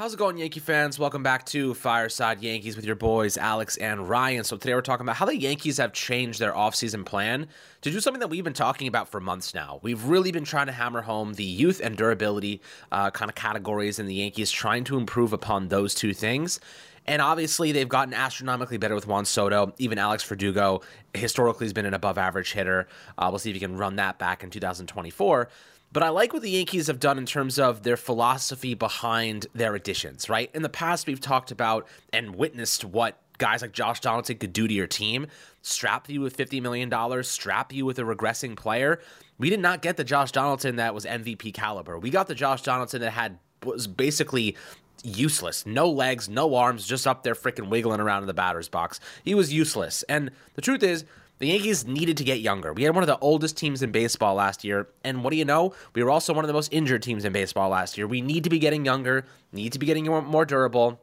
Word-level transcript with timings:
How's 0.00 0.14
it 0.14 0.16
going, 0.16 0.38
Yankee 0.38 0.60
fans? 0.60 0.98
Welcome 0.98 1.22
back 1.22 1.44
to 1.48 1.74
Fireside 1.74 2.40
Yankees 2.40 2.74
with 2.74 2.86
your 2.86 2.96
boys, 2.96 3.36
Alex 3.36 3.76
and 3.76 4.08
Ryan. 4.08 4.44
So, 4.44 4.56
today 4.56 4.72
we're 4.72 4.80
talking 4.80 5.04
about 5.04 5.16
how 5.16 5.26
the 5.26 5.36
Yankees 5.36 5.76
have 5.76 5.92
changed 5.92 6.40
their 6.40 6.54
offseason 6.54 7.04
plan 7.04 7.48
to 7.82 7.90
do 7.90 8.00
something 8.00 8.20
that 8.20 8.28
we've 8.28 8.42
been 8.42 8.54
talking 8.54 8.88
about 8.88 9.10
for 9.10 9.20
months 9.20 9.52
now. 9.52 9.78
We've 9.82 10.02
really 10.02 10.32
been 10.32 10.46
trying 10.46 10.68
to 10.68 10.72
hammer 10.72 11.02
home 11.02 11.34
the 11.34 11.44
youth 11.44 11.82
and 11.84 11.98
durability 11.98 12.62
uh, 12.90 13.10
kind 13.10 13.30
of 13.30 13.34
categories, 13.34 13.98
and 13.98 14.08
the 14.08 14.14
Yankees 14.14 14.50
trying 14.50 14.84
to 14.84 14.96
improve 14.96 15.34
upon 15.34 15.68
those 15.68 15.94
two 15.94 16.14
things. 16.14 16.60
And 17.06 17.20
obviously, 17.20 17.70
they've 17.70 17.86
gotten 17.86 18.14
astronomically 18.14 18.78
better 18.78 18.94
with 18.94 19.06
Juan 19.06 19.26
Soto. 19.26 19.74
Even 19.76 19.98
Alex 19.98 20.24
Verdugo 20.24 20.80
historically 21.12 21.66
has 21.66 21.74
been 21.74 21.84
an 21.84 21.92
above 21.92 22.16
average 22.16 22.52
hitter. 22.52 22.88
Uh, 23.18 23.26
we'll 23.30 23.38
see 23.38 23.50
if 23.50 23.54
he 23.54 23.60
can 23.60 23.76
run 23.76 23.96
that 23.96 24.18
back 24.18 24.42
in 24.42 24.48
2024. 24.48 25.50
But 25.92 26.04
I 26.04 26.10
like 26.10 26.32
what 26.32 26.42
the 26.42 26.50
Yankees 26.50 26.86
have 26.86 27.00
done 27.00 27.18
in 27.18 27.26
terms 27.26 27.58
of 27.58 27.82
their 27.82 27.96
philosophy 27.96 28.74
behind 28.74 29.46
their 29.54 29.74
additions, 29.74 30.28
right? 30.28 30.48
In 30.54 30.62
the 30.62 30.68
past, 30.68 31.06
we've 31.06 31.20
talked 31.20 31.50
about 31.50 31.88
and 32.12 32.36
witnessed 32.36 32.84
what 32.84 33.18
guys 33.38 33.62
like 33.62 33.72
Josh 33.72 33.98
Donaldson 34.00 34.38
could 34.38 34.52
do 34.52 34.68
to 34.68 34.74
your 34.74 34.86
team. 34.86 35.26
Strap 35.62 36.08
you 36.08 36.20
with 36.20 36.36
$50 36.36 36.62
million, 36.62 37.24
strap 37.24 37.72
you 37.72 37.84
with 37.84 37.98
a 37.98 38.02
regressing 38.02 38.56
player. 38.56 39.00
We 39.38 39.50
did 39.50 39.60
not 39.60 39.82
get 39.82 39.96
the 39.96 40.04
Josh 40.04 40.30
Donaldson 40.30 40.76
that 40.76 40.94
was 40.94 41.04
MVP 41.04 41.54
caliber. 41.54 41.98
We 41.98 42.10
got 42.10 42.28
the 42.28 42.34
Josh 42.34 42.62
Donaldson 42.62 43.00
that 43.00 43.10
had 43.10 43.38
was 43.64 43.86
basically 43.86 44.56
useless. 45.02 45.66
No 45.66 45.90
legs, 45.90 46.28
no 46.28 46.54
arms, 46.54 46.86
just 46.86 47.06
up 47.06 47.24
there 47.24 47.34
freaking 47.34 47.68
wiggling 47.68 48.00
around 48.00 48.22
in 48.22 48.26
the 48.26 48.34
batter's 48.34 48.68
box. 48.68 49.00
He 49.24 49.34
was 49.34 49.52
useless. 49.52 50.02
And 50.04 50.30
the 50.54 50.62
truth 50.62 50.82
is, 50.82 51.04
the 51.40 51.48
Yankees 51.48 51.86
needed 51.86 52.18
to 52.18 52.24
get 52.24 52.40
younger. 52.40 52.72
We 52.72 52.84
had 52.84 52.94
one 52.94 53.02
of 53.02 53.08
the 53.08 53.18
oldest 53.18 53.56
teams 53.56 53.82
in 53.82 53.90
baseball 53.90 54.34
last 54.34 54.62
year, 54.62 54.88
and 55.02 55.24
what 55.24 55.30
do 55.30 55.36
you 55.36 55.44
know? 55.44 55.74
We 55.94 56.04
were 56.04 56.10
also 56.10 56.34
one 56.34 56.44
of 56.44 56.48
the 56.48 56.54
most 56.54 56.72
injured 56.72 57.02
teams 57.02 57.24
in 57.24 57.32
baseball 57.32 57.70
last 57.70 57.96
year. 57.98 58.06
We 58.06 58.20
need 58.20 58.44
to 58.44 58.50
be 58.50 58.58
getting 58.58 58.84
younger, 58.84 59.24
need 59.50 59.72
to 59.72 59.78
be 59.78 59.86
getting 59.86 60.04
more 60.04 60.44
durable. 60.44 61.00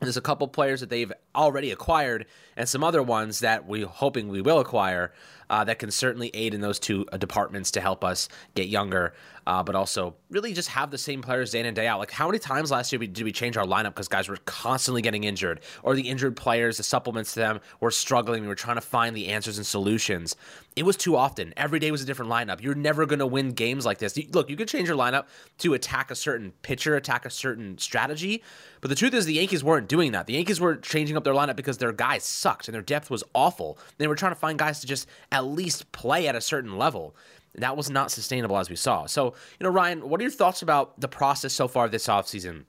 There's 0.00 0.16
a 0.16 0.22
couple 0.22 0.48
players 0.48 0.80
that 0.80 0.90
they've 0.90 1.12
already 1.34 1.70
acquired, 1.70 2.26
and 2.56 2.68
some 2.68 2.82
other 2.82 3.02
ones 3.02 3.40
that 3.40 3.66
we're 3.66 3.86
hoping 3.86 4.28
we 4.28 4.40
will 4.40 4.60
acquire 4.60 5.12
uh, 5.50 5.64
that 5.64 5.78
can 5.78 5.90
certainly 5.90 6.30
aid 6.34 6.54
in 6.54 6.60
those 6.60 6.78
two 6.78 7.06
uh, 7.12 7.16
departments 7.16 7.70
to 7.72 7.80
help 7.80 8.04
us 8.04 8.28
get 8.54 8.68
younger, 8.68 9.14
uh, 9.46 9.62
but 9.62 9.74
also 9.74 10.14
really 10.30 10.52
just 10.52 10.68
have 10.68 10.90
the 10.90 10.98
same 10.98 11.22
players 11.22 11.50
day 11.50 11.60
in 11.60 11.66
and 11.66 11.76
day 11.76 11.86
out. 11.86 11.98
Like 11.98 12.10
how 12.10 12.26
many 12.26 12.38
times 12.38 12.70
last 12.70 12.92
year 12.92 12.98
did 12.98 13.22
we 13.22 13.32
change 13.32 13.56
our 13.56 13.64
lineup 13.64 13.90
because 13.90 14.08
guys 14.08 14.28
were 14.28 14.38
constantly 14.44 15.02
getting 15.02 15.24
injured, 15.24 15.60
or 15.82 15.94
the 15.94 16.08
injured 16.08 16.36
players, 16.36 16.76
the 16.76 16.82
supplements 16.82 17.34
to 17.34 17.40
them 17.40 17.60
were 17.80 17.90
struggling. 17.90 18.42
We 18.42 18.48
were 18.48 18.54
trying 18.54 18.76
to 18.76 18.80
find 18.80 19.16
the 19.16 19.28
answers 19.28 19.58
and 19.58 19.66
solutions. 19.66 20.36
It 20.74 20.84
was 20.84 20.96
too 20.96 21.16
often. 21.16 21.54
Every 21.56 21.78
day 21.78 21.90
was 21.90 22.02
a 22.02 22.06
different 22.06 22.30
lineup. 22.30 22.62
You're 22.62 22.74
never 22.74 23.06
going 23.06 23.20
to 23.20 23.26
win 23.26 23.52
games 23.52 23.86
like 23.86 23.98
this. 23.98 24.18
Look, 24.32 24.50
you 24.50 24.56
could 24.56 24.68
change 24.68 24.88
your 24.88 24.96
lineup 24.96 25.24
to 25.58 25.72
attack 25.72 26.10
a 26.10 26.14
certain 26.14 26.52
pitcher, 26.62 26.96
attack 26.96 27.24
a 27.24 27.30
certain 27.30 27.78
strategy, 27.78 28.42
but 28.80 28.90
the 28.90 28.94
truth 28.94 29.14
is 29.14 29.24
the 29.24 29.34
Yankees 29.34 29.64
weren't 29.64 29.88
doing 29.88 30.12
that. 30.12 30.26
The 30.26 30.34
Yankees 30.34 30.60
were 30.60 30.76
changing 30.76 31.16
up 31.16 31.24
their 31.24 31.34
lineup 31.34 31.56
because 31.56 31.78
their 31.78 31.92
guys 31.92 32.24
sucked 32.24 32.68
and 32.68 32.74
their 32.74 32.82
depth 32.82 33.10
was 33.10 33.24
awful. 33.34 33.78
They 33.98 34.06
were 34.06 34.14
trying 34.14 34.32
to 34.32 34.38
find 34.38 34.58
guys 34.58 34.80
to 34.80 34.86
just 34.86 35.08
at 35.36 35.44
least 35.44 35.92
play 35.92 36.28
at 36.28 36.34
a 36.34 36.40
certain 36.40 36.76
level. 36.76 37.14
That 37.54 37.76
was 37.76 37.88
not 37.88 38.10
sustainable 38.10 38.58
as 38.58 38.68
we 38.68 38.76
saw. 38.76 39.06
So, 39.06 39.34
you 39.58 39.64
know, 39.64 39.70
Ryan, 39.70 40.08
what 40.08 40.20
are 40.20 40.24
your 40.24 40.30
thoughts 40.30 40.62
about 40.62 41.00
the 41.00 41.08
process 41.08 41.52
so 41.52 41.68
far 41.68 41.88
this 41.88 42.06
offseason? 42.06 42.64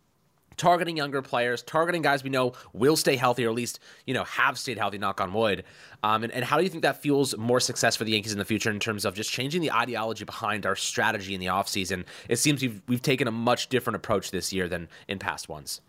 targeting 0.57 0.97
younger 0.97 1.21
players, 1.21 1.61
targeting 1.61 2.01
guys 2.01 2.23
we 2.23 2.29
know 2.29 2.53
will 2.73 2.95
stay 2.95 3.15
healthy, 3.15 3.45
or 3.45 3.49
at 3.49 3.55
least 3.55 3.79
you 4.05 4.13
know 4.13 4.23
have 4.23 4.57
stayed 4.57 4.77
healthy. 4.77 4.97
Knock 4.97 5.21
on 5.21 5.31
wood. 5.33 5.63
Um, 6.03 6.23
and, 6.23 6.33
and 6.33 6.43
how 6.43 6.57
do 6.57 6.63
you 6.63 6.69
think 6.69 6.83
that 6.83 7.01
fuels 7.01 7.37
more 7.37 7.59
success 7.59 7.95
for 7.95 8.03
the 8.03 8.11
Yankees 8.11 8.33
in 8.33 8.39
the 8.39 8.45
future 8.45 8.69
in 8.69 8.79
terms 8.79 9.05
of 9.05 9.13
just 9.13 9.31
changing 9.31 9.61
the 9.61 9.71
ideology 9.71 10.25
behind 10.25 10.65
our 10.65 10.75
strategy 10.75 11.33
in 11.33 11.39
the 11.39 11.45
offseason? 11.45 12.05
It 12.27 12.37
seems 12.37 12.61
we've 12.61 12.81
we've 12.87 13.01
taken 13.01 13.27
a 13.27 13.31
much 13.31 13.69
different 13.69 13.95
approach 13.95 14.31
this 14.31 14.51
year 14.51 14.67
than 14.67 14.89
in 15.07 15.19
past 15.19 15.47
ones. 15.47 15.81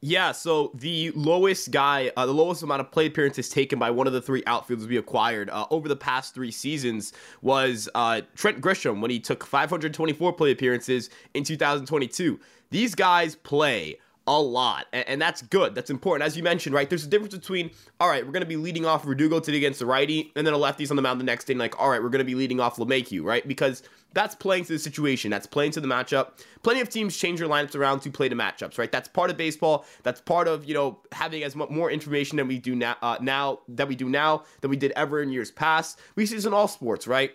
Yeah, 0.00 0.30
so 0.30 0.70
the 0.74 1.10
lowest 1.16 1.72
guy, 1.72 2.12
uh, 2.16 2.24
the 2.24 2.34
lowest 2.34 2.62
amount 2.62 2.80
of 2.80 2.92
plate 2.92 3.10
appearances 3.10 3.48
taken 3.48 3.80
by 3.80 3.90
one 3.90 4.06
of 4.06 4.12
the 4.12 4.22
three 4.22 4.44
outfielders 4.46 4.86
we 4.86 4.96
acquired 4.96 5.50
uh, 5.50 5.66
over 5.70 5.88
the 5.88 5.96
past 5.96 6.34
three 6.34 6.52
seasons 6.52 7.12
was 7.42 7.88
uh, 7.96 8.20
Trent 8.36 8.60
Grisham 8.60 9.00
when 9.00 9.10
he 9.10 9.18
took 9.18 9.44
524 9.44 10.32
plate 10.34 10.52
appearances 10.52 11.10
in 11.34 11.42
2022. 11.42 12.38
These 12.70 12.94
guys 12.94 13.34
play 13.34 13.98
a 14.28 14.40
lot, 14.40 14.86
and, 14.92 15.20
that's 15.20 15.42
good. 15.42 15.74
That's 15.74 15.90
important. 15.90 16.24
As 16.26 16.36
you 16.36 16.42
mentioned, 16.42 16.74
right? 16.74 16.88
There's 16.88 17.04
a 17.04 17.08
difference 17.08 17.34
between, 17.34 17.70
all 17.98 18.08
right, 18.08 18.24
we're 18.24 18.32
going 18.32 18.42
to 18.42 18.46
be 18.46 18.56
leading 18.56 18.84
off 18.84 19.04
Verdugo 19.04 19.40
today 19.40 19.56
against 19.56 19.78
the 19.78 19.86
righty, 19.86 20.30
and 20.36 20.46
then 20.46 20.54
a 20.54 20.58
lefty's 20.58 20.90
on 20.90 20.96
the 20.96 21.02
mound 21.02 21.18
the 21.18 21.24
next 21.24 21.46
day, 21.46 21.54
and 21.54 21.58
like, 21.58 21.80
all 21.80 21.88
right, 21.88 22.02
we're 22.02 22.10
going 22.10 22.18
to 22.18 22.24
be 22.24 22.34
leading 22.34 22.60
off 22.60 22.76
LeMahieu, 22.76 23.24
right? 23.24 23.48
Because 23.48 23.82
that's 24.18 24.34
playing 24.34 24.64
to 24.64 24.72
the 24.72 24.80
situation. 24.80 25.30
That's 25.30 25.46
playing 25.46 25.70
to 25.72 25.80
the 25.80 25.86
matchup. 25.86 26.30
Plenty 26.64 26.80
of 26.80 26.88
teams 26.88 27.16
change 27.16 27.38
their 27.38 27.48
lineups 27.48 27.76
around 27.76 28.00
to 28.00 28.10
play 28.10 28.28
the 28.28 28.34
matchups, 28.34 28.76
right? 28.76 28.90
That's 28.90 29.06
part 29.06 29.30
of 29.30 29.36
baseball. 29.36 29.86
That's 30.02 30.20
part 30.20 30.48
of 30.48 30.64
you 30.64 30.74
know 30.74 30.98
having 31.12 31.44
as 31.44 31.54
much 31.54 31.70
more 31.70 31.88
information 31.88 32.36
than 32.36 32.48
we 32.48 32.58
do 32.58 32.74
now. 32.74 32.96
Uh, 33.00 33.18
now 33.20 33.60
that 33.68 33.86
we 33.86 33.94
do 33.94 34.08
now 34.08 34.42
than 34.60 34.70
we 34.70 34.76
did 34.76 34.90
ever 34.96 35.22
in 35.22 35.30
years 35.30 35.52
past. 35.52 36.00
We 36.16 36.26
see 36.26 36.34
this 36.34 36.46
in 36.46 36.52
all 36.52 36.66
sports, 36.66 37.06
right? 37.06 37.32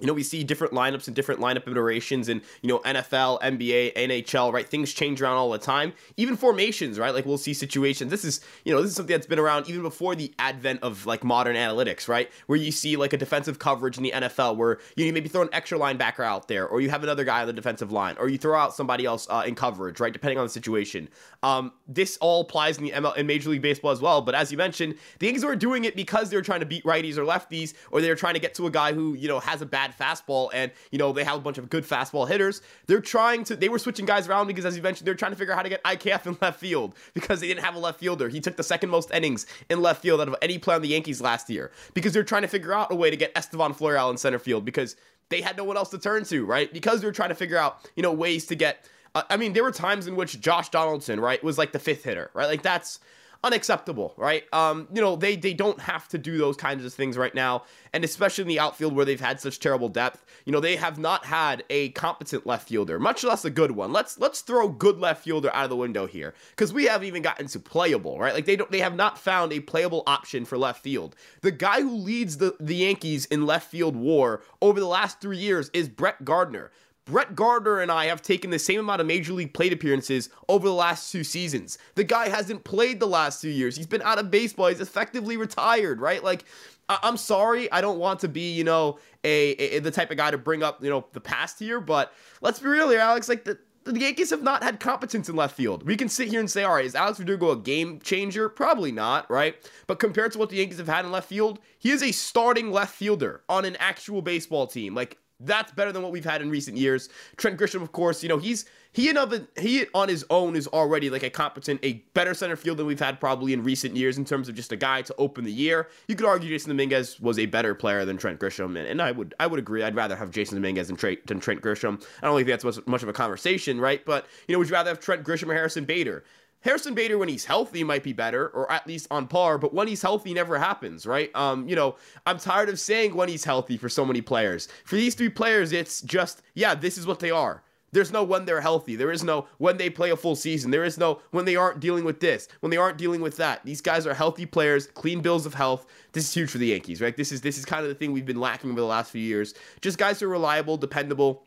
You 0.00 0.06
know, 0.06 0.12
we 0.12 0.22
see 0.22 0.44
different 0.44 0.72
lineups 0.72 1.06
and 1.06 1.16
different 1.16 1.40
lineup 1.40 1.68
iterations 1.68 2.28
and, 2.28 2.40
you 2.62 2.68
know, 2.68 2.78
NFL, 2.80 3.40
NBA, 3.40 3.94
NHL, 3.94 4.52
right? 4.52 4.66
Things 4.66 4.92
change 4.92 5.20
around 5.20 5.36
all 5.36 5.50
the 5.50 5.58
time. 5.58 5.92
Even 6.16 6.36
formations, 6.36 6.98
right? 6.98 7.14
Like 7.14 7.26
we'll 7.26 7.38
see 7.38 7.54
situations. 7.54 8.10
This 8.10 8.24
is, 8.24 8.40
you 8.64 8.72
know, 8.72 8.80
this 8.80 8.90
is 8.90 8.96
something 8.96 9.14
that's 9.14 9.26
been 9.26 9.38
around 9.38 9.68
even 9.68 9.82
before 9.82 10.14
the 10.14 10.32
advent 10.38 10.82
of 10.82 11.06
like 11.06 11.24
modern 11.24 11.56
analytics, 11.56 12.08
right? 12.08 12.30
Where 12.46 12.58
you 12.58 12.72
see 12.72 12.96
like 12.96 13.12
a 13.12 13.16
defensive 13.16 13.58
coverage 13.58 13.96
in 13.96 14.02
the 14.02 14.12
NFL 14.12 14.56
where 14.56 14.78
you 14.96 15.06
know 15.06 15.12
maybe 15.12 15.28
throw 15.28 15.42
an 15.42 15.48
extra 15.52 15.78
linebacker 15.78 16.24
out 16.24 16.48
there 16.48 16.66
or 16.66 16.80
you 16.80 16.90
have 16.90 17.02
another 17.02 17.24
guy 17.24 17.40
on 17.40 17.46
the 17.46 17.52
defensive 17.52 17.92
line 17.92 18.16
or 18.18 18.28
you 18.28 18.38
throw 18.38 18.58
out 18.58 18.74
somebody 18.74 19.04
else 19.04 19.26
uh, 19.30 19.42
in 19.46 19.54
coverage, 19.54 20.00
right? 20.00 20.12
Depending 20.12 20.38
on 20.38 20.44
the 20.44 20.50
situation. 20.50 21.08
Um, 21.42 21.72
this 21.88 22.16
all 22.18 22.42
applies 22.42 22.78
in 22.78 22.84
the 22.84 22.90
ML 22.90 23.16
in 23.16 23.26
Major 23.26 23.50
League 23.50 23.62
Baseball 23.62 23.90
as 23.90 24.00
well. 24.00 24.20
But 24.22 24.34
as 24.34 24.50
you 24.52 24.58
mentioned, 24.58 24.96
the 25.18 25.26
Yankees 25.26 25.44
are 25.44 25.56
doing 25.56 25.84
it 25.84 25.96
because 25.96 26.30
they're 26.30 26.42
trying 26.42 26.60
to 26.60 26.66
beat 26.66 26.84
righties 26.84 27.16
or 27.16 27.24
lefties 27.24 27.74
or 27.90 28.00
they're 28.00 28.14
trying 28.14 28.34
to 28.34 28.40
get 28.40 28.54
to 28.54 28.66
a 28.66 28.70
guy 28.70 28.92
who, 28.92 29.14
you 29.14 29.28
know, 29.28 29.40
has 29.40 29.62
a 29.62 29.66
bad 29.66 29.89
bad 29.90 30.16
fastball 30.16 30.50
and, 30.52 30.70
you 30.90 30.98
know, 30.98 31.12
they 31.12 31.24
have 31.24 31.36
a 31.36 31.40
bunch 31.40 31.58
of 31.58 31.70
good 31.70 31.84
fastball 31.84 32.28
hitters. 32.28 32.62
They're 32.86 33.00
trying 33.00 33.44
to, 33.44 33.56
they 33.56 33.68
were 33.68 33.78
switching 33.78 34.06
guys 34.06 34.28
around 34.28 34.46
because, 34.46 34.64
as 34.64 34.76
you 34.76 34.82
mentioned, 34.82 35.06
they're 35.06 35.14
trying 35.14 35.32
to 35.32 35.36
figure 35.36 35.52
out 35.52 35.56
how 35.56 35.62
to 35.62 35.68
get 35.68 35.82
IKF 35.84 36.26
in 36.26 36.36
left 36.40 36.60
field 36.60 36.94
because 37.14 37.40
they 37.40 37.48
didn't 37.48 37.64
have 37.64 37.74
a 37.74 37.78
left 37.78 38.00
fielder. 38.00 38.28
He 38.28 38.40
took 38.40 38.56
the 38.56 38.62
second 38.62 38.90
most 38.90 39.10
innings 39.10 39.46
in 39.68 39.80
left 39.82 40.02
field 40.02 40.20
out 40.20 40.28
of 40.28 40.36
any 40.42 40.58
player 40.58 40.76
on 40.76 40.82
the 40.82 40.88
Yankees 40.88 41.20
last 41.20 41.50
year 41.50 41.70
because 41.94 42.12
they're 42.12 42.24
trying 42.24 42.42
to 42.42 42.48
figure 42.48 42.72
out 42.72 42.92
a 42.92 42.94
way 42.94 43.10
to 43.10 43.16
get 43.16 43.32
Estevan 43.36 43.74
Florial 43.74 44.10
in 44.10 44.16
center 44.16 44.38
field 44.38 44.64
because 44.64 44.96
they 45.28 45.40
had 45.40 45.56
no 45.56 45.64
one 45.64 45.76
else 45.76 45.90
to 45.90 45.98
turn 45.98 46.24
to, 46.24 46.44
right? 46.44 46.72
Because 46.72 47.00
they're 47.00 47.12
trying 47.12 47.28
to 47.28 47.34
figure 47.34 47.56
out, 47.56 47.88
you 47.96 48.02
know, 48.02 48.12
ways 48.12 48.46
to 48.46 48.54
get. 48.54 48.84
Uh, 49.14 49.22
I 49.28 49.36
mean, 49.36 49.52
there 49.52 49.64
were 49.64 49.72
times 49.72 50.06
in 50.06 50.16
which 50.16 50.40
Josh 50.40 50.68
Donaldson, 50.68 51.20
right, 51.20 51.42
was 51.42 51.58
like 51.58 51.72
the 51.72 51.78
fifth 51.78 52.04
hitter, 52.04 52.30
right? 52.34 52.46
Like 52.46 52.62
that's 52.62 53.00
unacceptable, 53.42 54.12
right? 54.16 54.44
Um, 54.52 54.86
you 54.92 55.00
know, 55.00 55.16
they 55.16 55.36
they 55.36 55.54
don't 55.54 55.80
have 55.80 56.08
to 56.08 56.18
do 56.18 56.36
those 56.36 56.56
kinds 56.56 56.84
of 56.84 56.92
things 56.92 57.16
right 57.16 57.34
now, 57.34 57.64
and 57.92 58.04
especially 58.04 58.42
in 58.42 58.48
the 58.48 58.60
outfield 58.60 58.94
where 58.94 59.04
they've 59.04 59.20
had 59.20 59.40
such 59.40 59.58
terrible 59.60 59.88
depth. 59.88 60.24
You 60.44 60.52
know, 60.52 60.60
they 60.60 60.76
have 60.76 60.98
not 60.98 61.24
had 61.24 61.64
a 61.70 61.90
competent 61.90 62.46
left 62.46 62.68
fielder, 62.68 62.98
much 62.98 63.24
less 63.24 63.44
a 63.44 63.50
good 63.50 63.72
one. 63.72 63.92
Let's 63.92 64.18
let's 64.18 64.42
throw 64.42 64.68
good 64.68 64.98
left 64.98 65.24
fielder 65.24 65.50
out 65.54 65.64
of 65.64 65.70
the 65.70 65.76
window 65.76 66.06
here 66.06 66.34
because 66.50 66.72
we 66.72 66.84
haven't 66.84 67.06
even 67.06 67.22
gotten 67.22 67.46
to 67.48 67.60
playable, 67.60 68.18
right? 68.18 68.34
Like 68.34 68.46
they 68.46 68.56
don't 68.56 68.70
they 68.70 68.80
have 68.80 68.94
not 68.94 69.18
found 69.18 69.52
a 69.52 69.60
playable 69.60 70.02
option 70.06 70.44
for 70.44 70.58
left 70.58 70.82
field. 70.82 71.16
The 71.40 71.50
guy 71.52 71.80
who 71.80 71.94
leads 71.94 72.36
the 72.36 72.56
the 72.60 72.76
Yankees 72.76 73.24
in 73.26 73.46
left 73.46 73.70
field 73.70 73.96
WAR 73.96 74.42
over 74.60 74.80
the 74.80 74.86
last 74.86 75.20
three 75.20 75.38
years 75.38 75.70
is 75.72 75.88
Brett 75.88 76.24
Gardner. 76.24 76.70
Brett 77.10 77.34
Gardner 77.34 77.80
and 77.80 77.90
I 77.90 78.06
have 78.06 78.22
taken 78.22 78.50
the 78.50 78.58
same 78.58 78.80
amount 78.80 79.00
of 79.00 79.06
major 79.06 79.32
league 79.32 79.52
plate 79.52 79.72
appearances 79.72 80.30
over 80.48 80.68
the 80.68 80.74
last 80.74 81.10
two 81.10 81.24
seasons. 81.24 81.76
The 81.96 82.04
guy 82.04 82.28
hasn't 82.28 82.62
played 82.64 83.00
the 83.00 83.06
last 83.06 83.42
two 83.42 83.48
years. 83.48 83.76
He's 83.76 83.86
been 83.86 84.02
out 84.02 84.18
of 84.18 84.30
baseball. 84.30 84.68
He's 84.68 84.80
effectively 84.80 85.36
retired, 85.36 86.00
right? 86.00 86.22
Like, 86.22 86.44
I- 86.88 86.98
am 87.02 87.16
sorry. 87.16 87.70
I 87.72 87.80
don't 87.80 87.98
want 87.98 88.20
to 88.20 88.28
be, 88.28 88.52
you 88.52 88.64
know, 88.64 88.98
a, 89.24 89.50
a, 89.52 89.78
the 89.80 89.90
type 89.90 90.10
of 90.10 90.16
guy 90.16 90.30
to 90.30 90.38
bring 90.38 90.62
up, 90.62 90.82
you 90.82 90.90
know, 90.90 91.04
the 91.12 91.20
past 91.20 91.58
here. 91.58 91.80
But 91.80 92.12
let's 92.40 92.60
be 92.60 92.68
real 92.68 92.88
here, 92.88 93.00
Alex. 93.00 93.28
Like 93.28 93.44
the 93.44 93.58
the 93.84 93.98
Yankees 93.98 94.30
have 94.30 94.42
not 94.42 94.62
had 94.62 94.78
competence 94.78 95.28
in 95.28 95.36
left 95.36 95.56
field. 95.56 95.84
We 95.84 95.96
can 95.96 96.08
sit 96.08 96.28
here 96.28 96.38
and 96.38 96.50
say, 96.50 96.64
all 96.64 96.74
right, 96.74 96.84
is 96.84 96.94
Alex 96.94 97.18
Verdugo 97.18 97.50
a 97.50 97.56
game 97.56 97.98
changer? 98.00 98.48
Probably 98.48 98.92
not, 98.92 99.28
right? 99.30 99.56
But 99.86 99.98
compared 99.98 100.32
to 100.32 100.38
what 100.38 100.50
the 100.50 100.56
Yankees 100.56 100.78
have 100.78 100.86
had 100.86 101.04
in 101.04 101.10
left 101.10 101.28
field, 101.28 101.60
he 101.78 101.90
is 101.90 102.02
a 102.02 102.12
starting 102.12 102.70
left 102.70 102.94
fielder 102.94 103.42
on 103.48 103.64
an 103.64 103.76
actual 103.76 104.20
baseball 104.20 104.66
team. 104.66 104.94
Like, 104.94 105.16
that's 105.40 105.72
better 105.72 105.92
than 105.92 106.02
what 106.02 106.12
we've 106.12 106.24
had 106.24 106.42
in 106.42 106.50
recent 106.50 106.76
years. 106.76 107.08
Trent 107.36 107.58
Grisham, 107.58 107.82
of 107.82 107.92
course, 107.92 108.22
you 108.22 108.28
know 108.28 108.38
he's 108.38 108.66
he 108.92 109.08
and 109.08 109.18
of 109.18 109.48
he 109.56 109.86
on 109.94 110.08
his 110.08 110.24
own 110.30 110.56
is 110.56 110.66
already 110.68 111.10
like 111.10 111.22
a 111.22 111.30
competent, 111.30 111.80
a 111.84 111.94
better 112.14 112.34
center 112.34 112.56
field 112.56 112.78
than 112.78 112.86
we've 112.86 113.00
had 113.00 113.20
probably 113.20 113.52
in 113.52 113.62
recent 113.62 113.96
years 113.96 114.18
in 114.18 114.24
terms 114.24 114.48
of 114.48 114.54
just 114.54 114.72
a 114.72 114.76
guy 114.76 115.02
to 115.02 115.14
open 115.16 115.44
the 115.44 115.52
year. 115.52 115.88
You 116.08 116.16
could 116.16 116.26
argue 116.26 116.56
Jasson 116.56 116.68
Dominguez 116.68 117.20
was 117.20 117.38
a 117.38 117.46
better 117.46 117.74
player 117.74 118.04
than 118.04 118.16
Trent 118.16 118.40
Grisham, 118.40 118.78
and, 118.78 118.88
and 118.88 119.00
I 119.00 119.12
would 119.12 119.34
I 119.38 119.46
would 119.46 119.58
agree. 119.58 119.82
I'd 119.82 119.94
rather 119.94 120.16
have 120.16 120.30
Jasson 120.30 120.54
Dominguez 120.54 120.88
than, 120.88 120.96
Trent, 120.96 121.26
than 121.26 121.40
Trent 121.40 121.62
Grisham. 121.62 122.04
I 122.22 122.26
don't 122.26 122.36
think 122.36 122.48
that's 122.48 122.64
much, 122.64 122.86
much 122.86 123.02
of 123.02 123.08
a 123.08 123.12
conversation, 123.12 123.80
right? 123.80 124.04
But 124.04 124.26
you 124.48 124.54
know, 124.54 124.58
would 124.58 124.68
you 124.68 124.74
rather 124.74 124.90
have 124.90 125.00
Trent 125.00 125.24
Grisham 125.24 125.48
or 125.48 125.54
Harrison 125.54 125.84
Bader? 125.84 126.24
Harrison 126.62 126.94
Bader, 126.94 127.18
when 127.18 127.28
he's 127.28 127.44
healthy, 127.44 127.82
might 127.84 128.02
be 128.02 128.12
better, 128.12 128.48
or 128.48 128.70
at 128.70 128.86
least 128.86 129.06
on 129.10 129.26
par. 129.26 129.58
But 129.58 129.72
when 129.72 129.88
he's 129.88 130.02
healthy, 130.02 130.34
never 130.34 130.58
happens, 130.58 131.06
right? 131.06 131.34
Um, 131.34 131.68
you 131.68 131.76
know, 131.76 131.96
I'm 132.26 132.38
tired 132.38 132.68
of 132.68 132.78
saying 132.78 133.14
when 133.14 133.28
he's 133.28 133.44
healthy 133.44 133.76
for 133.76 133.88
so 133.88 134.04
many 134.04 134.20
players. 134.20 134.68
For 134.84 134.96
these 134.96 135.14
three 135.14 135.30
players, 135.30 135.72
it's 135.72 136.02
just, 136.02 136.42
yeah, 136.54 136.74
this 136.74 136.98
is 136.98 137.06
what 137.06 137.20
they 137.20 137.30
are. 137.30 137.62
There's 137.92 138.12
no 138.12 138.22
when 138.22 138.44
they're 138.44 138.60
healthy. 138.60 138.94
There 138.94 139.10
is 139.10 139.24
no 139.24 139.46
when 139.58 139.76
they 139.76 139.90
play 139.90 140.10
a 140.10 140.16
full 140.16 140.36
season. 140.36 140.70
There 140.70 140.84
is 140.84 140.96
no 140.96 141.20
when 141.32 141.44
they 141.44 141.56
aren't 141.56 141.80
dealing 141.80 142.04
with 142.04 142.20
this, 142.20 142.46
when 142.60 142.70
they 142.70 142.76
aren't 142.76 142.98
dealing 142.98 143.20
with 143.20 143.36
that. 143.38 143.64
These 143.64 143.80
guys 143.80 144.06
are 144.06 144.14
healthy 144.14 144.46
players, 144.46 144.86
clean 144.86 145.20
bills 145.20 145.46
of 145.46 145.54
health. 145.54 145.86
This 146.12 146.28
is 146.28 146.34
huge 146.34 146.50
for 146.50 146.58
the 146.58 146.68
Yankees, 146.68 147.00
right? 147.00 147.16
This 147.16 147.32
is 147.32 147.40
this 147.40 147.58
is 147.58 147.64
kind 147.64 147.82
of 147.82 147.88
the 147.88 147.94
thing 147.94 148.12
we've 148.12 148.26
been 148.26 148.40
lacking 148.40 148.70
over 148.70 148.80
the 148.80 148.86
last 148.86 149.10
few 149.10 149.20
years. 149.20 149.54
Just 149.80 149.98
guys 149.98 150.20
who 150.20 150.26
are 150.26 150.30
reliable, 150.30 150.76
dependable. 150.76 151.42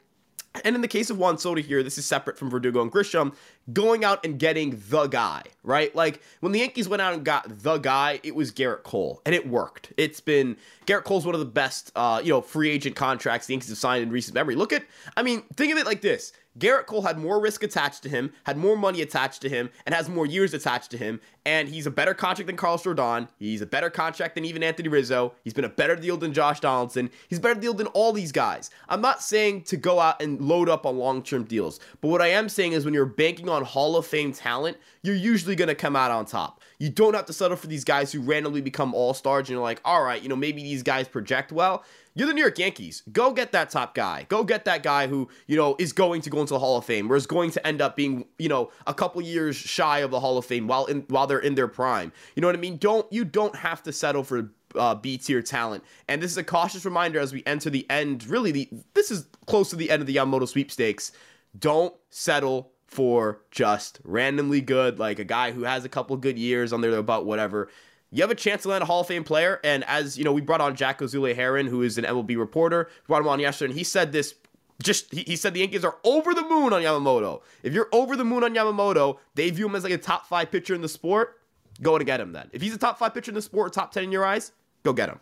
And 0.64 0.76
in 0.76 0.82
the 0.82 0.88
case 0.88 1.10
of 1.10 1.18
Juan 1.18 1.38
Soto 1.38 1.62
here, 1.62 1.82
this 1.82 1.98
is 1.98 2.06
separate 2.06 2.38
from 2.38 2.50
Verdugo 2.50 2.82
and 2.82 2.92
Grisham, 2.92 3.34
going 3.72 4.04
out 4.04 4.24
and 4.24 4.38
getting 4.38 4.82
the 4.90 5.08
guy, 5.08 5.44
right? 5.64 5.94
Like 5.96 6.22
when 6.42 6.52
the 6.52 6.60
Yankees 6.60 6.88
went 6.88 7.02
out 7.02 7.14
and 7.14 7.26
got 7.26 7.46
the 7.64 7.78
guy, 7.78 8.20
it 8.24 8.36
was 8.36 8.52
Gerrit 8.52 8.84
Cole, 8.84 9.22
and 9.26 9.34
it 9.34 9.48
worked. 9.48 9.94
It's 9.98 10.20
been 10.20 10.58
Gerrit 10.86 11.06
Cole's 11.06 11.26
one 11.26 11.34
of 11.34 11.40
the 11.40 11.46
best, 11.46 11.92
uh, 11.96 12.22
you 12.24 12.30
know, 12.30 12.42
free 12.42 12.70
agent 12.70 12.96
contracts 12.96 13.48
the 13.48 13.54
Yankees 13.54 13.70
have 13.70 13.78
signed 13.78 14.04
in 14.04 14.12
recent 14.12 14.36
memory. 14.36 14.56
Look 14.56 14.74
at, 14.74 14.84
I 15.18 15.24
mean, 15.24 15.44
think 15.56 15.72
of 15.72 15.80
it 15.80 15.86
like 15.86 16.02
this: 16.02 16.34
Gerrit 16.60 16.86
Cole 16.86 17.02
had 17.02 17.18
more 17.18 17.40
risk 17.40 17.64
attached 17.64 18.04
to 18.04 18.10
him, 18.10 18.32
had 18.44 18.58
more 18.58 18.78
money 18.78 19.02
attached 19.02 19.42
to 19.42 19.50
him, 19.50 19.70
and 19.86 19.96
has 19.96 20.08
more 20.08 20.26
years 20.26 20.54
attached 20.54 20.92
to 20.92 20.98
him. 20.98 21.20
And 21.46 21.68
he's 21.68 21.88
a 21.88 21.92
better 21.92 22.14
contract 22.14 22.48
than 22.48 22.56
Carlos 22.56 22.84
Rodon. 22.84 23.28
He's 23.38 23.62
a 23.62 23.66
better 23.66 23.90
contract 23.90 24.36
than 24.36 24.46
even 24.46 24.64
Anthony 24.64 24.88
Rizzo. 24.88 25.34
He's 25.44 25.54
been 25.54 25.66
a 25.66 25.70
better 25.70 25.96
deal 25.96 26.16
than 26.16 26.32
Josh 26.32 26.60
Donaldson. 26.60 27.10
He's 27.28 27.40
a 27.40 27.42
better 27.42 27.60
deal 27.60 27.74
than 27.74 27.88
all 27.88 28.14
these 28.14 28.32
guys. 28.32 28.70
I'm 28.88 29.02
not 29.02 29.22
saying 29.22 29.64
to 29.64 29.78
go 29.78 30.00
out 30.00 30.22
and 30.22 30.40
load 30.40 30.70
up 30.70 30.86
on 30.86 30.98
long 30.98 31.24
term 31.24 31.44
deals, 31.44 31.80
but 32.02 32.10
what 32.10 32.22
I 32.22 32.28
am 32.28 32.48
saying 32.50 32.74
is 32.74 32.86
when 32.86 32.94
you're 32.94 33.06
banking 33.06 33.50
on 33.50 33.64
Hall 33.64 33.96
of 33.98 34.06
Fame 34.06 34.32
talent, 34.32 34.78
you're 35.02 35.16
usually 35.16 35.56
going 35.56 35.68
to 35.68 35.76
come 35.76 35.96
out 35.96 36.12
on 36.12 36.26
top. 36.26 36.62
You 36.80 36.90
don't 36.90 37.14
have 37.14 37.26
to 37.26 37.34
settle 37.34 37.58
for 37.58 37.68
these 37.68 37.84
guys 37.84 38.12
who 38.12 38.22
randomly 38.22 38.62
become 38.62 38.94
all 38.94 39.14
stars 39.14 39.48
and 39.48 39.50
you're 39.50 39.62
like, 39.62 39.82
all 39.84 40.04
right, 40.04 40.22
you 40.22 40.30
know, 40.30 40.36
maybe 40.36 40.64
these 40.64 40.84
guys 40.84 41.08
project 41.08 41.52
well. 41.52 41.84
You're 42.16 42.28
the 42.28 42.34
New 42.34 42.42
York 42.42 42.60
Yankees. 42.60 43.02
Go 43.12 43.34
get 43.34 43.52
that 43.54 43.70
top 43.70 43.96
guy. 43.96 44.26
Go 44.30 44.44
get 44.44 44.66
that 44.66 44.84
guy 44.84 45.08
who, 45.08 45.30
you 45.48 45.58
know, 45.58 45.76
is 45.80 45.94
going 45.94 46.22
to 46.22 46.30
go 46.30 46.42
into 46.42 46.54
the 46.54 46.60
Hall 46.60 46.78
of 46.78 46.86
Fame 46.86 47.12
or 47.12 47.16
is 47.16 47.26
going 47.26 47.52
to 47.52 47.68
end 47.68 47.82
up 47.82 47.96
being, 47.96 48.26
you 48.38 48.50
know, 48.50 48.72
a 48.86 48.94
couple 48.94 49.22
years 49.22 49.56
shy 49.56 50.00
of 50.00 50.12
the 50.12 50.20
Hall 50.20 50.38
of 50.38 50.46
Fame 50.46 50.68
while 50.68 50.86
in 50.86 51.02
while 51.08 51.26
they're 51.26 51.40
in 51.40 51.56
their 51.56 51.68
prime. 51.68 52.12
You 52.36 52.42
know 52.42 52.48
what 52.48 52.56
I 52.56 52.60
mean? 52.60 52.78
Don't 52.78 53.12
you 53.12 53.26
don't 53.26 53.56
have 53.56 53.82
to 53.84 53.92
settle 53.92 54.24
for 54.24 54.52
uh, 54.76 54.96
B 54.96 55.18
tier 55.18 55.42
talent. 55.42 55.84
And 56.08 56.22
this 56.22 56.32
is 56.32 56.38
a 56.38 56.44
cautious 56.44 56.86
reminder 56.86 57.20
as 57.20 57.34
we 57.34 57.44
enter 57.46 57.70
the 57.70 57.90
end. 57.90 58.28
Really, 58.28 58.52
the 58.52 58.70
this 58.94 59.12
is 59.12 59.28
close 59.46 59.70
to 59.72 59.76
the 59.76 59.90
end 59.90 60.02
of 60.02 60.08
the 60.08 60.16
Yamamoto 60.16 60.48
sweepstakes. 60.48 61.12
Don't 61.58 61.94
settle 62.10 62.72
for 62.88 63.42
just 63.50 64.00
randomly 64.04 64.62
good, 64.62 65.00
like 65.00 65.18
a 65.18 65.24
guy 65.24 65.52
who 65.52 65.64
has 65.64 65.84
a 65.84 65.90
couple 65.90 66.16
good 66.18 66.38
years 66.38 66.72
on 66.72 66.82
there 66.82 66.96
about 66.96 67.26
whatever 67.26 67.70
you 68.14 68.22
have 68.22 68.30
a 68.30 68.36
chance 68.36 68.62
to 68.62 68.70
land 68.70 68.84
a 68.84 68.86
Hall 68.86 69.02
of 69.02 69.08
Fame 69.08 69.24
player. 69.24 69.60
And 69.64 69.84
as 69.86 70.18
you 70.18 70.24
know, 70.24 70.32
we 70.32 70.42
brought 70.42 70.62
on 70.62 70.76
Jack 70.76 71.00
Ozule 71.00 71.36
Heron, 71.36 71.66
who 71.66 71.82
is 71.82 71.98
an 71.98 72.06
MLB 72.06 72.38
reporter. 72.38 72.88
We 73.04 73.08
brought 73.08 73.22
him 73.22 73.28
on 73.28 73.40
yesterday, 73.40 73.72
and 73.72 73.78
he 73.78 73.84
said 73.84 74.12
this. 74.12 74.36
Just 74.82 75.14
he, 75.14 75.22
he 75.22 75.36
said 75.36 75.54
the 75.54 75.62
Yankees 75.62 75.84
are 75.84 75.98
over 76.04 76.34
the 76.34 76.42
moon 76.44 76.74
on 76.74 76.82
Yamamoto. 76.82 77.42
If 77.64 77.74
you're 77.74 77.90
over 77.92 78.16
the 78.16 78.26
moon 78.26 78.44
on 78.44 78.54
Yamamoto, 78.54 79.18
they 79.36 79.50
view 79.50 79.68
him 79.68 79.76
as 79.76 79.84
like 79.84 79.94
a 79.94 79.98
top 79.98 80.28
five 80.28 80.52
pitcher 80.52 80.76
in 80.76 80.82
the 80.82 80.90
sport. 80.90 81.40
Go 81.82 81.98
to 81.98 82.04
get 82.04 82.20
him 82.20 82.34
then. 82.34 82.50
If 82.54 82.62
he's 82.62 82.74
a 82.74 82.78
top 82.78 83.00
five 83.00 83.14
pitcher 83.14 83.32
in 83.32 83.36
the 83.36 83.42
sport, 83.42 83.74
top 83.74 83.92
ten 83.92 84.04
in 84.04 84.12
your 84.12 84.26
eyes, 84.26 84.52
go 84.84 84.94
get 84.94 85.10
him. 85.10 85.20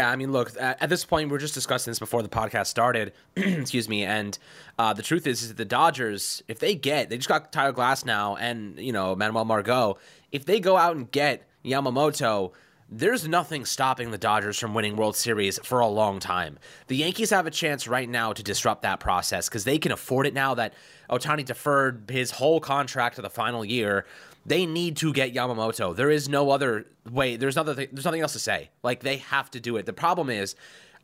Yeah, 0.00 0.10
I 0.10 0.16
mean, 0.16 0.32
look, 0.32 0.50
at 0.58 0.88
this 0.88 1.04
point, 1.04 1.30
we 1.30 1.36
are 1.36 1.38
just 1.38 1.54
discussing 1.54 1.92
this 1.92 2.00
before 2.00 2.20
the 2.20 2.28
podcast 2.28 2.66
started. 2.66 3.12
excuse 3.36 3.88
me. 3.88 4.02
And 4.02 4.36
uh, 4.76 4.92
the 4.92 5.02
truth 5.02 5.24
is, 5.24 5.44
is 5.44 5.54
the 5.54 5.64
Dodgers, 5.64 6.42
if 6.48 6.58
they 6.58 6.74
get, 6.74 7.10
they 7.10 7.16
just 7.16 7.28
got 7.28 7.52
Tyler 7.52 7.72
Glasnow 7.72 8.36
and, 8.40 8.76
you 8.76 8.92
know, 8.92 9.14
Manuel 9.14 9.44
Margot. 9.44 9.96
If 10.32 10.46
they 10.46 10.58
go 10.58 10.76
out 10.76 10.96
and 10.96 11.08
get 11.12 11.46
Yamamoto, 11.64 12.50
there's 12.90 13.28
nothing 13.28 13.64
stopping 13.64 14.10
the 14.10 14.18
Dodgers 14.18 14.58
from 14.58 14.74
winning 14.74 14.96
World 14.96 15.14
Series 15.14 15.60
for 15.62 15.78
a 15.78 15.86
long 15.86 16.18
time. 16.18 16.58
The 16.88 16.96
Yankees 16.96 17.30
have 17.30 17.46
a 17.46 17.52
chance 17.52 17.86
right 17.86 18.08
now 18.08 18.32
to 18.32 18.42
disrupt 18.42 18.82
that 18.82 18.98
process 18.98 19.48
because 19.48 19.62
they 19.62 19.78
can 19.78 19.92
afford 19.92 20.26
it 20.26 20.34
now 20.34 20.54
that 20.54 20.74
Ohtani 21.08 21.44
deferred 21.44 22.10
his 22.10 22.32
whole 22.32 22.58
contract 22.58 23.14
to 23.16 23.22
the 23.22 23.30
final 23.30 23.64
year. 23.64 24.06
They 24.46 24.66
need 24.66 24.96
to 24.98 25.12
get 25.12 25.34
Yamamoto. 25.34 25.96
There 25.96 26.10
is 26.10 26.28
no 26.28 26.50
other 26.50 26.86
way. 27.10 27.36
There's 27.36 27.56
nothing. 27.56 27.88
There's 27.92 28.04
nothing 28.04 28.20
else 28.20 28.34
to 28.34 28.38
say. 28.38 28.70
Like 28.82 29.00
they 29.00 29.18
have 29.18 29.50
to 29.52 29.60
do 29.60 29.76
it. 29.76 29.86
The 29.86 29.92
problem 29.92 30.28
is, 30.28 30.54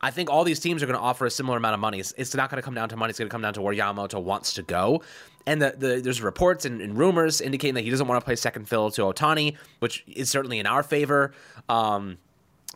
I 0.02 0.10
think 0.10 0.30
all 0.30 0.44
these 0.44 0.60
teams 0.60 0.82
are 0.82 0.86
going 0.86 0.98
to 0.98 1.02
offer 1.02 1.26
a 1.26 1.30
similar 1.30 1.56
amount 1.58 1.74
of 1.74 1.80
money. 1.80 2.00
It's, 2.00 2.12
it's 2.16 2.34
not 2.34 2.50
going 2.50 2.56
to 2.56 2.64
come 2.64 2.74
down 2.74 2.88
to 2.88 2.96
money. 2.96 3.10
It's 3.10 3.18
going 3.18 3.28
to 3.28 3.32
come 3.32 3.42
down 3.42 3.54
to 3.54 3.62
where 3.62 3.74
Yamamoto 3.74 4.22
wants 4.22 4.54
to 4.54 4.62
go. 4.62 5.02
And 5.46 5.60
the, 5.60 5.74
the 5.76 6.00
there's 6.00 6.22
reports 6.22 6.64
and, 6.64 6.80
and, 6.80 6.96
rumors 6.96 7.40
indicating 7.40 7.74
that 7.74 7.82
he 7.82 7.90
doesn't 7.90 8.06
want 8.06 8.20
to 8.20 8.24
play 8.24 8.36
second 8.36 8.68
fiddle 8.68 8.90
to 8.92 9.02
Ohtani, 9.02 9.56
which 9.78 10.04
is 10.06 10.30
certainly 10.30 10.58
in 10.58 10.66
our 10.66 10.82
favor. 10.82 11.32
Um, 11.68 12.18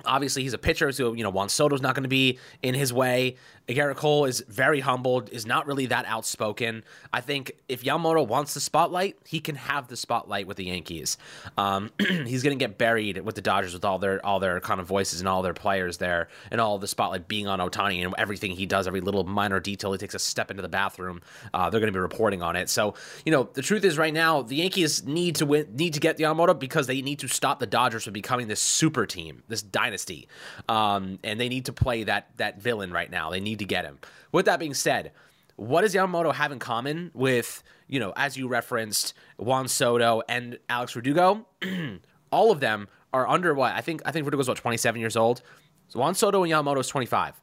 obviously, 0.05 0.43
he's 0.43 0.55
a 0.55 0.59
pitcher, 0.59 0.91
so 0.93 1.13
you 1.13 1.23
know 1.23 1.31
Juan 1.31 1.49
Soto's 1.49 1.83
not 1.83 1.95
going 1.95 2.05
to 2.05 2.09
be 2.09 2.39
in 2.63 2.75
his 2.75 2.93
way. 2.93 3.37
Gerrit 3.69 3.97
Cole 3.97 4.27
is 4.27 4.45
very 4.47 4.81
humbled, 4.81 5.31
is 5.31 5.47
not 5.47 5.67
really 5.67 5.87
that 5.87 6.05
outspoken. 6.07 6.85
I 7.15 7.23
think 7.23 7.53
if 7.67 7.83
Yamamoto 7.83 8.27
wants 8.27 8.53
the 8.53 8.61
spotlight, 8.61 9.17
he 9.25 9.41
can 9.41 9.55
have 9.55 9.89
the 9.89 9.97
spotlight 9.97 10.47
with 10.47 10.59
the 10.59 10.65
Yankees. 10.65 11.17
Um, 11.57 11.91
he's 11.99 12.43
going 12.43 12.57
to 12.57 12.63
get 12.63 12.77
buried 12.77 13.25
with 13.25 13.37
the 13.37 13.41
Dodgers 13.41 13.73
with 13.73 13.85
all 13.85 13.99
their 13.99 14.25
all 14.25 14.39
their 14.39 14.61
kind 14.61 14.81
of 14.81 14.87
voices 14.87 15.21
and 15.21 15.29
all 15.29 15.41
their 15.41 15.55
players 15.55 15.97
there, 15.97 16.29
and 16.51 16.61
all 16.61 16.79
the 16.79 16.87
spotlight 16.87 17.27
being 17.27 17.47
on 17.47 17.59
Ohtani 17.59 18.05
and 18.05 18.15
everything 18.19 18.51
he 18.53 18.67
does, 18.67 18.87
every 18.87 19.01
little 19.01 19.25
minor 19.25 19.61
detail 19.61 19.93
he 19.93 19.99
takes 19.99 20.15
a 20.15 20.19
step 20.19 20.51
into 20.51 20.63
the 20.63 20.69
bathroom. 20.69 21.23
Uh, 21.55 21.71
they're 21.71 21.81
going 21.81 21.93
to 21.93 21.97
be 21.97 22.01
reporting 22.03 22.43
on 22.43 22.57
it. 22.57 22.69
So 22.69 22.95
you 23.25 23.33
know 23.33 23.49
the 23.55 23.63
truth 23.63 23.85
is, 23.85 23.97
right 23.97 24.13
now 24.13 24.43
the 24.43 24.57
Yankees 24.57 25.05
need 25.05 25.37
to 25.37 25.47
win, 25.47 25.75
need 25.75 25.95
to 25.95 26.01
get 26.01 26.19
Yamamoto 26.19 26.59
because 26.59 26.87
they 26.87 27.01
need 27.01 27.21
to 27.21 27.29
stop 27.29 27.61
the 27.61 27.67
Dodgers 27.67 28.05
from 28.05 28.13
becoming 28.13 28.47
this 28.47 28.61
super 28.61 29.07
team, 29.07 29.43
this 29.49 29.63
dynasty, 29.63 30.29
um, 30.69 31.19
and 31.25 31.41
they 31.41 31.49
need 31.49 31.65
to 31.65 31.73
play 31.73 32.05
that 32.05 32.29
that 32.37 32.61
villain 32.61 32.93
right 32.93 33.11
now. 33.11 33.31
They 33.31 33.41
need 33.41 33.54
need 33.55 33.61
to 33.61 33.65
get 33.65 33.85
him. 33.85 33.99
With 34.33 34.47
that 34.47 34.59
being 34.59 34.75
said, 34.75 35.13
what 35.57 35.83
does 35.83 35.95
Yamamoto 35.95 36.35
have 36.35 36.51
in 36.51 36.59
common 36.59 37.11
with, 37.15 37.63
you 37.87 38.01
know, 38.01 38.13
as 38.17 38.37
you 38.37 38.49
referenced, 38.49 39.15
Juan 39.37 39.69
Soto 39.69 40.23
and 40.29 40.59
Alex 40.69 40.93
Verdugo? 40.93 41.47
All 42.33 42.51
of 42.51 42.61
them 42.61 42.89
are 43.13 43.29
under 43.29 43.55
what? 43.55 43.73
I 43.73 43.81
think 43.81 44.03
I 44.05 44.11
think 44.11 44.27
Verdugo's 44.27 44.49
about 44.49 44.57
27 44.57 45.01
years 45.01 45.17
old? 45.17 45.43
So 45.89 46.01
Juan 46.01 46.15
Soto 46.15 46.43
and 46.43 46.53
Yamamoto 46.53 46.81
is 46.81 46.89
25. 46.89 47.41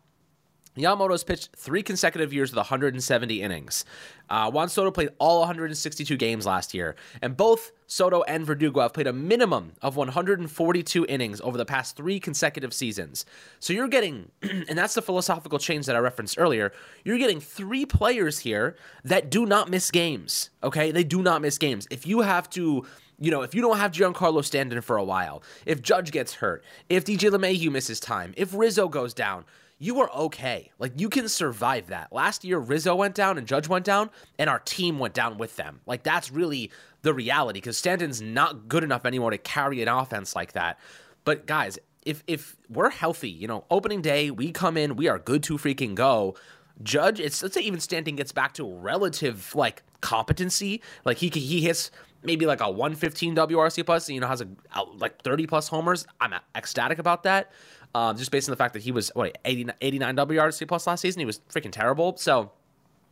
Yamamoto's 0.78 1.24
pitched 1.24 1.50
three 1.56 1.84
consecutive 1.84 2.34
years 2.34 2.52
with 2.52 2.58
170 2.58 3.42
innings. 3.42 3.84
Uh, 4.30 4.50
Juan 4.50 4.70
Soto 4.70 4.90
played 4.90 5.10
all 5.20 5.40
162 5.40 6.16
games 6.16 6.46
last 6.46 6.74
year, 6.74 6.96
and 7.22 7.36
both 7.36 7.74
Soto 7.88 8.22
and 8.24 8.46
Verdugo 8.46 8.80
have 8.80 8.94
played 8.94 9.08
a 9.08 9.14
minimum 9.14 9.74
of 9.82 9.98
142 9.98 11.06
innings 11.10 11.42
over 11.42 11.58
the 11.58 11.66
past 11.66 11.98
three 11.98 12.20
consecutive 12.22 12.74
seasons. 12.74 13.26
So 13.60 13.74
you're 13.74 13.90
getting, 13.90 14.32
and 14.42 14.78
that's 14.78 14.94
the 14.94 15.02
philosophical 15.02 15.60
change 15.60 15.88
that 15.88 15.96
I 15.98 16.00
referenced 16.00 16.40
earlier, 16.40 16.72
you're 17.04 17.18
getting 17.18 17.42
three 17.42 17.86
players 17.86 18.40
here 18.40 18.78
that 19.04 19.30
do 19.30 19.46
not 19.46 19.70
miss 19.70 19.92
games, 19.92 20.52
okay? 20.64 20.92
They 20.92 21.04
do 21.04 21.22
not 21.22 21.42
miss 21.42 21.58
games. 21.58 21.86
If 21.92 22.08
you 22.08 22.22
have 22.22 22.50
to 22.52 22.86
you 23.22 23.30
know, 23.30 23.44
if 23.44 23.54
you 23.54 23.62
don't 23.62 23.78
have 23.78 23.92
Giancarlo 23.92 24.44
Stanton 24.44 24.82
for 24.82 24.98
a 24.98 25.04
while, 25.04 25.44
if 25.68 25.84
Judge 25.84 26.12
gets 26.12 26.34
hurt, 26.34 26.64
if 26.90 27.06
DJ 27.06 27.30
LeMahieu 27.30 27.72
misses 27.72 28.00
time, 28.00 28.34
if 28.36 28.52
Rizzo 28.52 28.88
goes 28.88 29.14
down, 29.14 29.46
you 29.82 30.00
are 30.00 30.12
okay. 30.12 30.72
Like 30.78 30.94
you 30.98 31.10
can 31.10 31.28
survive 31.28 31.88
that. 31.88 32.14
Last 32.14 32.44
year, 32.44 32.60
Rizzo 32.60 32.96
went 32.96 33.16
down 33.16 33.40
and 33.40 33.48
Judge 33.48 33.68
went 33.68 33.84
down, 33.84 34.12
and 34.38 34.48
our 34.48 34.60
team 34.60 35.00
went 35.00 35.16
down 35.16 35.40
with 35.40 35.56
them. 35.56 35.82
Like 35.88 36.04
that's 36.04 36.32
really 36.32 36.70
the 37.02 37.16
reality 37.16 37.58
because 37.58 37.80
Stanton's 37.80 38.22
not 38.22 38.68
good 38.68 38.84
enough 38.84 39.08
anymore 39.08 39.32
to 39.32 39.40
carry 39.40 39.82
an 39.82 39.88
offense 39.88 40.36
like 40.36 40.54
that. 40.54 40.80
But 41.26 41.48
guys, 41.48 41.80
if 42.06 42.24
if 42.28 42.58
we're 42.70 42.92
healthy, 42.92 43.32
you 43.32 43.48
know, 43.48 43.66
opening 43.72 44.04
day, 44.04 44.30
we 44.30 44.52
come 44.52 44.78
in, 44.78 44.96
we 44.96 45.08
are 45.08 45.18
good 45.18 45.42
to 45.44 45.58
freaking 45.58 45.96
go. 45.96 46.36
Judge, 46.84 47.20
it's 47.20 47.42
let's 47.42 47.56
say 47.56 47.62
even 47.62 47.80
Stanton 47.80 48.16
gets 48.16 48.32
back 48.32 48.54
to 48.54 48.72
relative 48.72 49.56
like 49.56 49.82
competency, 50.00 50.84
like 51.06 51.18
he 51.18 51.30
he 51.30 51.62
hits 51.62 51.90
maybe 52.24 52.46
like 52.46 52.62
a 52.62 52.70
115 52.70 53.36
WRC 53.36 53.84
plus, 53.84 54.08
you 54.08 54.20
know, 54.20 54.28
has 54.28 54.42
a 54.42 54.48
like 54.96 55.24
30 55.24 55.48
plus 55.48 55.68
homers. 55.70 56.06
I'm 56.20 56.36
ecstatic 56.56 57.00
about 57.00 57.24
that 57.24 57.52
um, 57.94 58.18
just 58.18 58.32
based 58.32 58.48
on 58.48 58.52
the 58.52 58.58
fact 58.58 58.74
that 58.74 58.82
he 58.84 58.92
was 58.92 59.12
what 59.14 59.38
89, 59.46 59.76
89 59.82 60.16
WRC 60.16 60.68
plus 60.68 60.88
last 60.88 61.02
season. 61.02 61.20
He 61.20 61.26
was 61.26 61.40
freaking 61.50 61.72
terrible. 61.72 62.16
So, 62.18 62.52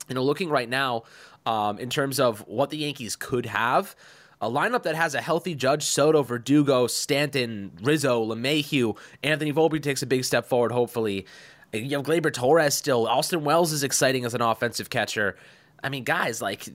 you 0.08 0.16
know, 0.16 0.24
looking 0.24 0.50
right 0.50 0.70
now 0.70 1.04
um, 1.46 1.80
in 1.80 1.90
terms 1.90 2.20
of 2.20 2.40
what 2.48 2.70
the 2.70 2.78
Yankees 2.78 3.16
could 3.16 3.46
have. 3.46 3.96
A 4.42 4.50
lineup 4.50 4.84
that 4.84 4.96
has 4.96 5.16
a 5.16 5.22
healthy 5.22 5.54
Judge, 5.54 5.84
Soto, 5.84 6.24
Verdugo, 6.24 6.88
Stanton, 6.88 7.72
Rizzo, 7.82 8.24
LeMahieu, 8.24 8.96
Anthony 9.22 9.52
Volpe 9.52 9.84
takes 9.84 10.02
a 10.02 10.06
big 10.06 10.24
step 10.24 10.46
forward, 10.46 10.72
hopefully. 10.72 11.26
You 11.74 11.98
have 11.98 12.06
Gleyber 12.06 12.34
Torres 12.34 12.74
still. 12.74 13.06
Austin 13.06 13.44
Wells 13.44 13.74
is 13.74 13.84
exciting 13.84 14.24
as 14.24 14.34
an 14.34 14.42
offensive 14.42 14.90
catcher. 14.90 15.36
I 15.84 15.90
mean, 15.90 16.04
guys, 16.04 16.42
like, 16.42 16.68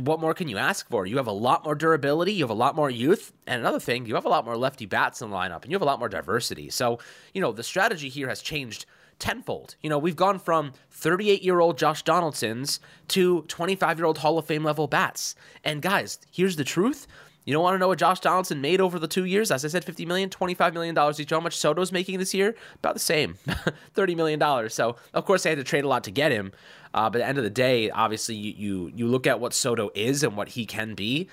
what 0.00 0.20
more 0.20 0.34
can 0.34 0.48
you 0.48 0.58
ask 0.58 0.88
for? 0.88 1.06
You 1.06 1.16
have 1.18 1.26
a 1.26 1.32
lot 1.32 1.64
more 1.64 1.74
durability, 1.74 2.32
you 2.32 2.44
have 2.44 2.50
a 2.50 2.54
lot 2.54 2.74
more 2.74 2.90
youth, 2.90 3.32
and 3.46 3.60
another 3.60 3.80
thing, 3.80 4.06
you 4.06 4.14
have 4.14 4.24
a 4.24 4.28
lot 4.28 4.44
more 4.44 4.56
lefty 4.56 4.86
bats 4.86 5.22
in 5.22 5.30
the 5.30 5.36
lineup, 5.36 5.62
and 5.62 5.70
you 5.70 5.74
have 5.74 5.82
a 5.82 5.86
lot 5.86 5.98
more 5.98 6.08
diversity. 6.08 6.70
So, 6.70 6.98
you 7.32 7.40
know, 7.40 7.52
the 7.52 7.62
strategy 7.62 8.08
here 8.08 8.28
has 8.28 8.42
changed 8.42 8.86
tenfold. 9.20 9.76
You 9.82 9.90
know, 9.90 9.98
we've 9.98 10.16
gone 10.16 10.38
from 10.38 10.72
38 10.90 11.42
year 11.42 11.60
old 11.60 11.78
Josh 11.78 12.02
Donaldsons 12.02 12.80
to 13.08 13.42
25 13.42 13.98
year 13.98 14.06
old 14.06 14.18
Hall 14.18 14.38
of 14.38 14.46
Fame 14.46 14.64
level 14.64 14.88
bats. 14.88 15.36
And 15.62 15.80
guys, 15.82 16.18
here's 16.32 16.56
the 16.56 16.64
truth 16.64 17.06
You 17.44 17.54
don't 17.54 17.62
want 17.62 17.74
to 17.74 17.78
know 17.78 17.88
what 17.88 17.98
Josh 17.98 18.20
Donaldson 18.20 18.60
made 18.60 18.80
over 18.80 18.98
the 18.98 19.08
two 19.08 19.24
years? 19.24 19.50
As 19.50 19.64
I 19.64 19.68
said, 19.68 19.84
$50 19.84 20.06
million, 20.06 20.28
$25 20.28 20.74
million 20.74 20.96
each. 21.18 21.30
How 21.30 21.40
much 21.40 21.56
Soto's 21.56 21.90
making 21.90 22.18
this 22.18 22.34
year? 22.34 22.54
About 22.76 22.94
the 22.94 23.00
same, 23.00 23.34
$30 23.94 24.16
million. 24.16 24.70
So, 24.70 24.96
of 25.14 25.24
course, 25.24 25.42
they 25.42 25.50
had 25.50 25.58
to 25.58 25.64
trade 25.64 25.84
a 25.84 25.88
lot 25.88 26.04
to 26.04 26.10
get 26.10 26.32
him. 26.32 26.52
Uh, 26.92 27.08
but 27.08 27.20
at 27.20 27.24
the 27.24 27.28
end 27.28 27.38
of 27.38 27.44
the 27.44 27.50
day, 27.50 27.90
obviously, 27.90 28.34
you, 28.34 28.52
you, 28.56 28.92
you 28.94 29.06
look 29.06 29.26
at 29.26 29.40
what 29.40 29.54
Soto 29.54 29.90
is 29.94 30.22
and 30.22 30.36
what 30.36 30.50
he 30.50 30.66
can 30.66 30.94
be. 30.94 31.28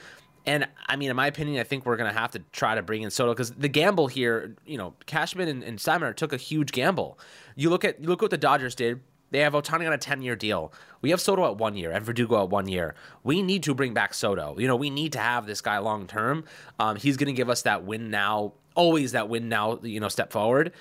And 0.45 0.65
I 0.87 0.95
mean, 0.95 1.09
in 1.09 1.15
my 1.15 1.27
opinion, 1.27 1.59
I 1.59 1.63
think 1.63 1.85
we're 1.85 1.97
going 1.97 2.11
to 2.11 2.17
have 2.17 2.31
to 2.31 2.39
try 2.53 2.73
to 2.75 2.81
bring 2.81 3.01
in 3.01 3.11
Soto 3.11 3.33
because 3.33 3.51
the 3.51 3.67
gamble 3.67 4.07
here, 4.07 4.55
you 4.65 4.77
know, 4.77 4.93
Cashman 5.05 5.49
and, 5.49 5.61
and 5.61 5.79
Simon 5.79 6.13
took 6.13 6.31
a 6.31 6.37
huge 6.37 6.71
gamble. 6.71 7.19
You 7.57 7.69
look 7.69 7.83
at 7.83 7.99
you 7.99 8.07
look 8.07 8.21
what 8.21 8.31
the 8.31 8.37
Dodgers 8.37 8.73
did. 8.73 9.01
They 9.31 9.39
have 9.39 9.53
Ohtani 9.53 9.85
on 9.87 9.93
a 9.93 9.97
10 9.97 10.21
year 10.21 10.35
deal. 10.35 10.71
We 11.01 11.09
have 11.11 11.21
Soto 11.21 11.49
at 11.49 11.57
one 11.57 11.75
year 11.75 11.91
and 11.91 12.05
Verdugo 12.05 12.43
at 12.43 12.49
one 12.49 12.67
year. 12.67 12.95
We 13.23 13.41
need 13.41 13.63
to 13.63 13.73
bring 13.73 13.93
back 13.93 14.13
Soto. 14.13 14.57
You 14.57 14.67
know, 14.67 14.75
we 14.75 14.89
need 14.89 15.13
to 15.13 15.19
have 15.19 15.45
this 15.45 15.61
guy 15.61 15.77
long 15.79 16.07
term. 16.07 16.45
Um, 16.79 16.95
he's 16.95 17.17
going 17.17 17.27
to 17.27 17.33
give 17.33 17.49
us 17.49 17.63
that 17.63 17.83
win 17.83 18.09
now, 18.09 18.53
always 18.75 19.11
that 19.11 19.29
win 19.29 19.49
now, 19.49 19.79
you 19.81 19.99
know, 19.99 20.09
step 20.09 20.31
forward. 20.31 20.71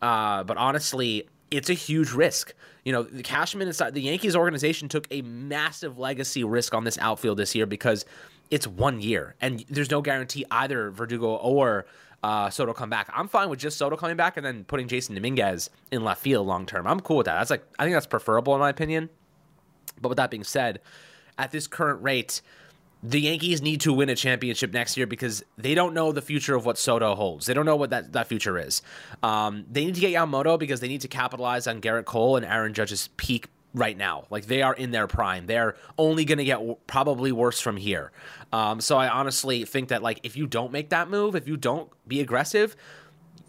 Uh, 0.00 0.42
but 0.44 0.56
honestly, 0.56 1.28
it's 1.50 1.70
a 1.70 1.74
huge 1.74 2.12
risk. 2.12 2.54
You 2.84 2.92
know, 2.92 3.02
the 3.04 3.22
Cashman 3.22 3.68
inside 3.68 3.94
the 3.94 4.02
Yankees 4.02 4.34
organization 4.34 4.88
took 4.88 5.06
a 5.10 5.22
massive 5.22 5.98
legacy 5.98 6.42
risk 6.42 6.74
on 6.74 6.84
this 6.84 6.98
outfield 6.98 7.38
this 7.38 7.54
year 7.54 7.66
because 7.66 8.04
it's 8.50 8.66
one 8.66 9.00
year 9.00 9.34
and 9.40 9.64
there's 9.70 9.90
no 9.90 10.02
guarantee 10.02 10.44
either 10.50 10.90
Verdugo 10.90 11.36
or 11.36 11.86
uh, 12.22 12.50
Soto 12.50 12.72
come 12.72 12.90
back. 12.90 13.10
I'm 13.14 13.28
fine 13.28 13.48
with 13.48 13.58
just 13.58 13.76
Soto 13.76 13.96
coming 13.96 14.16
back 14.16 14.36
and 14.36 14.46
then 14.46 14.64
putting 14.64 14.88
Jasson 14.88 15.14
Dominguez 15.14 15.70
in 15.90 16.04
left 16.04 16.22
field 16.22 16.46
long 16.46 16.66
term. 16.66 16.86
I'm 16.86 17.00
cool 17.00 17.18
with 17.18 17.26
that. 17.26 17.38
That's 17.38 17.50
like 17.50 17.64
I 17.78 17.84
think 17.84 17.94
that's 17.94 18.06
preferable 18.06 18.54
in 18.54 18.60
my 18.60 18.70
opinion. 18.70 19.10
But 20.00 20.08
with 20.08 20.16
that 20.16 20.30
being 20.30 20.44
said, 20.44 20.80
at 21.38 21.50
this 21.50 21.66
current 21.66 22.02
rate, 22.02 22.40
the 23.02 23.20
Yankees 23.20 23.60
need 23.60 23.80
to 23.80 23.92
win 23.92 24.08
a 24.08 24.14
championship 24.14 24.72
next 24.72 24.96
year 24.96 25.06
because 25.06 25.44
they 25.58 25.74
don't 25.74 25.92
know 25.92 26.12
the 26.12 26.22
future 26.22 26.54
of 26.54 26.64
what 26.64 26.78
Soto 26.78 27.14
holds. 27.14 27.46
They 27.46 27.54
don't 27.54 27.66
know 27.66 27.76
what 27.76 27.90
that, 27.90 28.12
that 28.12 28.28
future 28.28 28.58
is. 28.58 28.80
Um, 29.22 29.64
they 29.70 29.84
need 29.84 29.96
to 29.96 30.00
get 30.00 30.12
Yamamoto 30.12 30.58
because 30.58 30.80
they 30.80 30.88
need 30.88 31.00
to 31.00 31.08
capitalize 31.08 31.66
on 31.66 31.80
Gerrit 31.80 32.04
Cole 32.04 32.36
and 32.36 32.46
Aaron 32.46 32.74
Judge's 32.74 33.08
peak 33.16 33.48
right 33.74 33.96
now. 33.96 34.24
Like 34.30 34.46
they 34.46 34.62
are 34.62 34.74
in 34.74 34.90
their 34.90 35.06
prime. 35.06 35.46
They're 35.46 35.76
only 35.98 36.24
going 36.24 36.38
to 36.38 36.44
get 36.44 36.56
w- 36.56 36.76
probably 36.86 37.32
worse 37.32 37.60
from 37.60 37.76
here. 37.76 38.12
Um, 38.52 38.80
so 38.80 38.96
I 38.96 39.08
honestly 39.08 39.64
think 39.64 39.88
that 39.88 40.02
like 40.02 40.20
if 40.22 40.36
you 40.36 40.46
don't 40.46 40.72
make 40.72 40.90
that 40.90 41.08
move, 41.08 41.34
if 41.34 41.48
you 41.48 41.56
don't 41.56 41.90
be 42.06 42.20
aggressive, 42.20 42.76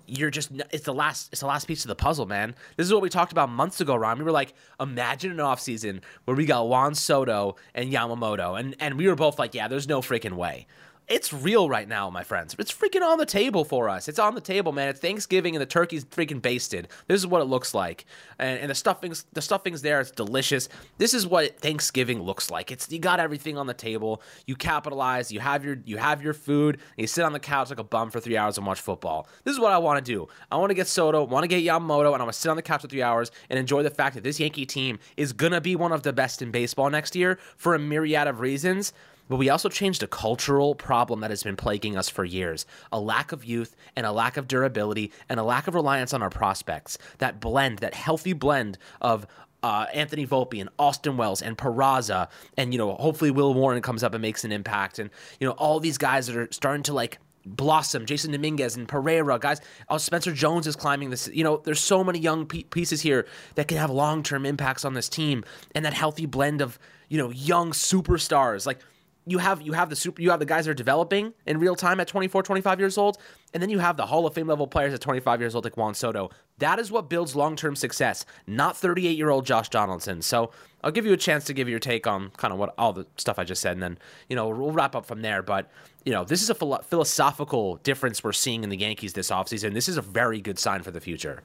you're 0.05 0.29
just 0.29 0.51
it's 0.71 0.85
the 0.85 0.93
last 0.93 1.29
it's 1.31 1.41
the 1.41 1.47
last 1.47 1.67
piece 1.67 1.83
of 1.83 1.89
the 1.89 1.95
puzzle, 1.95 2.25
man. 2.25 2.55
This 2.77 2.85
is 2.85 2.93
what 2.93 3.01
we 3.01 3.09
talked 3.09 3.31
about 3.31 3.49
months 3.49 3.81
ago, 3.81 3.95
Ron. 3.95 4.17
We 4.17 4.23
were 4.23 4.31
like, 4.31 4.53
imagine 4.79 5.31
an 5.31 5.37
offseason 5.37 6.01
where 6.25 6.35
we 6.35 6.45
got 6.45 6.67
Juan 6.67 6.95
Soto 6.95 7.55
and 7.73 7.91
Yamamoto, 7.91 8.59
and 8.59 8.75
and 8.79 8.97
we 8.97 9.07
were 9.07 9.15
both 9.15 9.39
like, 9.39 9.53
yeah, 9.53 9.67
there's 9.67 9.87
no 9.87 10.01
freaking 10.01 10.33
way 10.33 10.67
it's 11.07 11.33
real 11.33 11.69
right 11.69 11.87
now, 11.87 12.09
my 12.09 12.23
friends. 12.23 12.55
It's 12.57 12.71
freaking 12.71 13.01
on 13.01 13.17
the 13.17 13.25
table 13.25 13.65
for 13.65 13.89
us. 13.89 14.07
It's 14.07 14.19
on 14.19 14.35
the 14.35 14.41
table, 14.41 14.71
man. 14.71 14.89
It's 14.89 14.99
Thanksgiving 14.99 15.55
and 15.55 15.61
the 15.61 15.65
turkey's 15.65 16.05
freaking 16.05 16.41
basted. 16.41 16.87
This 17.07 17.19
is 17.19 17.27
what 17.27 17.41
it 17.41 17.45
looks 17.45 17.73
like, 17.73 18.05
and, 18.39 18.59
and 18.59 18.69
the 18.69 18.75
stuffing's 18.75 19.25
the 19.33 19.41
stuffing's 19.41 19.81
there. 19.81 19.99
It's 19.99 20.11
delicious. 20.11 20.69
This 20.97 21.13
is 21.13 21.27
what 21.27 21.59
Thanksgiving 21.59 22.21
looks 22.21 22.49
like. 22.49 22.71
It's 22.71 22.91
you 22.91 22.99
got 22.99 23.19
everything 23.19 23.57
on 23.57 23.67
the 23.67 23.73
table. 23.73 24.21
You 24.45 24.55
capitalize. 24.55 25.31
You 25.31 25.39
have 25.41 25.65
your 25.65 25.77
you 25.85 25.97
have 25.97 26.21
your 26.21 26.33
food. 26.33 26.79
You 26.97 27.07
sit 27.07 27.25
on 27.25 27.33
the 27.33 27.39
couch 27.39 27.69
like 27.69 27.79
a 27.79 27.83
bum 27.83 28.09
for 28.09 28.19
three 28.19 28.37
hours 28.37 28.57
and 28.57 28.65
watch 28.65 28.79
football. 28.79 29.27
This 29.43 29.53
is 29.53 29.59
what 29.59 29.73
I 29.73 29.77
want 29.77 30.03
to 30.03 30.11
do. 30.11 30.27
I 30.51 30.57
want 30.57 30.69
to 30.69 30.75
get 30.75 30.87
Soto. 30.87 31.23
Want 31.25 31.43
to 31.43 31.47
get 31.47 31.63
Yamamoto, 31.63 32.13
and 32.13 32.21
I 32.21 32.25
want 32.25 32.33
to 32.33 32.39
sit 32.39 32.49
on 32.49 32.55
the 32.55 32.61
couch 32.61 32.81
for 32.81 32.87
three 32.87 33.03
hours 33.03 33.31
and 33.49 33.59
enjoy 33.59 33.83
the 33.83 33.89
fact 33.89 34.15
that 34.15 34.23
this 34.23 34.39
Yankee 34.39 34.65
team 34.65 34.99
is 35.17 35.33
gonna 35.33 35.61
be 35.61 35.75
one 35.75 35.91
of 35.91 36.03
the 36.03 36.13
best 36.13 36.41
in 36.41 36.51
baseball 36.51 36.89
next 36.89 37.15
year 37.15 37.37
for 37.57 37.75
a 37.75 37.79
myriad 37.79 38.27
of 38.27 38.39
reasons. 38.39 38.93
But 39.29 39.37
we 39.37 39.49
also 39.49 39.69
changed 39.69 40.03
a 40.03 40.07
cultural 40.07 40.75
problem 40.75 41.21
that 41.21 41.29
has 41.29 41.43
been 41.43 41.55
plaguing 41.55 41.97
us 41.97 42.09
for 42.09 42.25
years 42.25 42.65
a 42.91 42.99
lack 42.99 43.31
of 43.31 43.45
youth 43.45 43.75
and 43.95 44.05
a 44.05 44.11
lack 44.11 44.37
of 44.37 44.47
durability 44.47 45.11
and 45.29 45.39
a 45.39 45.43
lack 45.43 45.67
of 45.67 45.75
reliance 45.75 46.13
on 46.13 46.21
our 46.21 46.29
prospects. 46.29 46.97
That 47.19 47.39
blend, 47.39 47.79
that 47.79 47.93
healthy 47.93 48.33
blend 48.33 48.77
of 49.01 49.25
uh, 49.63 49.85
Anthony 49.93 50.27
Volpe 50.27 50.59
and 50.59 50.69
Austin 50.77 51.15
Wells 51.15 51.41
and 51.41 51.57
Peraza, 51.57 52.29
and 52.57 52.73
you 52.73 52.77
know, 52.77 52.95
hopefully 52.95 53.31
Will 53.31 53.53
Warren 53.53 53.81
comes 53.81 54.03
up 54.03 54.13
and 54.13 54.21
makes 54.21 54.43
an 54.43 54.51
impact, 54.51 54.99
and 54.99 55.09
you 55.39 55.47
know, 55.47 55.53
all 55.53 55.79
these 55.79 55.97
guys 55.97 56.27
that 56.27 56.35
are 56.35 56.49
starting 56.51 56.83
to 56.83 56.93
like 56.93 57.17
blossom 57.45 58.05
Jasson 58.05 58.31
Dominguez 58.31 58.75
and 58.75 58.87
Pereira, 58.87 59.39
guys. 59.39 59.61
Oh, 59.89 59.97
Spencer 59.97 60.33
Jones 60.33 60.67
is 60.67 60.75
climbing 60.75 61.09
this. 61.09 61.29
You 61.33 61.43
know, 61.43 61.57
there's 61.57 61.79
so 61.79 62.03
many 62.03 62.19
young 62.19 62.45
pieces 62.45 63.01
here 63.01 63.25
that 63.55 63.67
can 63.67 63.77
have 63.77 63.89
long 63.89 64.21
term 64.21 64.45
impacts 64.45 64.83
on 64.83 64.93
this 64.93 65.07
team, 65.07 65.45
and 65.73 65.85
that 65.85 65.93
healthy 65.93 66.25
blend 66.25 66.61
of 66.61 66.77
you 67.07 67.17
know 67.17 67.29
young 67.29 67.71
superstars 67.71 68.65
like 68.65 68.79
you 69.25 69.37
have 69.37 69.61
you 69.61 69.73
have 69.73 69.89
the 69.89 69.95
super 69.95 70.21
you 70.21 70.29
have 70.31 70.39
the 70.39 70.45
guys 70.45 70.65
that 70.65 70.71
are 70.71 70.75
developing 70.75 71.33
in 71.45 71.59
real 71.59 71.75
time 71.75 71.99
at 71.99 72.07
24 72.07 72.43
25 72.43 72.79
years 72.79 72.97
old 72.97 73.17
and 73.53 73.61
then 73.61 73.69
you 73.69 73.79
have 73.79 73.97
the 73.97 74.05
hall 74.05 74.25
of 74.25 74.33
fame 74.33 74.47
level 74.47 74.67
players 74.67 74.93
at 74.93 75.01
25 75.01 75.39
years 75.39 75.55
old 75.55 75.63
like 75.63 75.77
juan 75.77 75.93
soto. 75.93 76.29
That 76.57 76.79
is 76.79 76.91
what 76.91 77.09
builds 77.09 77.35
long-term 77.35 77.75
success 77.75 78.25
not 78.47 78.77
38 78.77 79.17
year 79.17 79.29
old 79.29 79.45
josh 79.45 79.69
donaldson. 79.69 80.21
So 80.21 80.51
i'll 80.83 80.91
give 80.91 81.05
you 81.05 81.13
a 81.13 81.17
chance 81.17 81.45
to 81.45 81.53
give 81.53 81.69
your 81.69 81.79
take 81.79 82.07
on 82.07 82.31
kind 82.37 82.53
of 82.53 82.59
what 82.59 82.73
all 82.77 82.93
the 82.93 83.05
stuff 83.17 83.39
i 83.39 83.43
just 83.43 83.61
said 83.61 83.73
and 83.73 83.83
then 83.83 83.97
you 84.27 84.35
know 84.35 84.49
we'll 84.49 84.71
wrap 84.71 84.95
up 84.95 85.05
from 85.05 85.21
there. 85.21 85.41
But 85.41 85.69
you 86.05 86.11
know 86.11 86.23
this 86.23 86.41
is 86.41 86.49
a 86.49 86.55
philo- 86.55 86.81
philosophical 86.81 87.77
difference 87.77 88.23
we're 88.23 88.33
seeing 88.33 88.63
in 88.63 88.69
the 88.69 88.77
yankees 88.77 89.13
this 89.13 89.29
offseason. 89.29 89.73
This 89.73 89.87
is 89.87 89.97
a 89.97 90.01
very 90.01 90.41
good 90.41 90.59
sign 90.59 90.83
for 90.83 90.91
the 90.91 91.01
future 91.01 91.43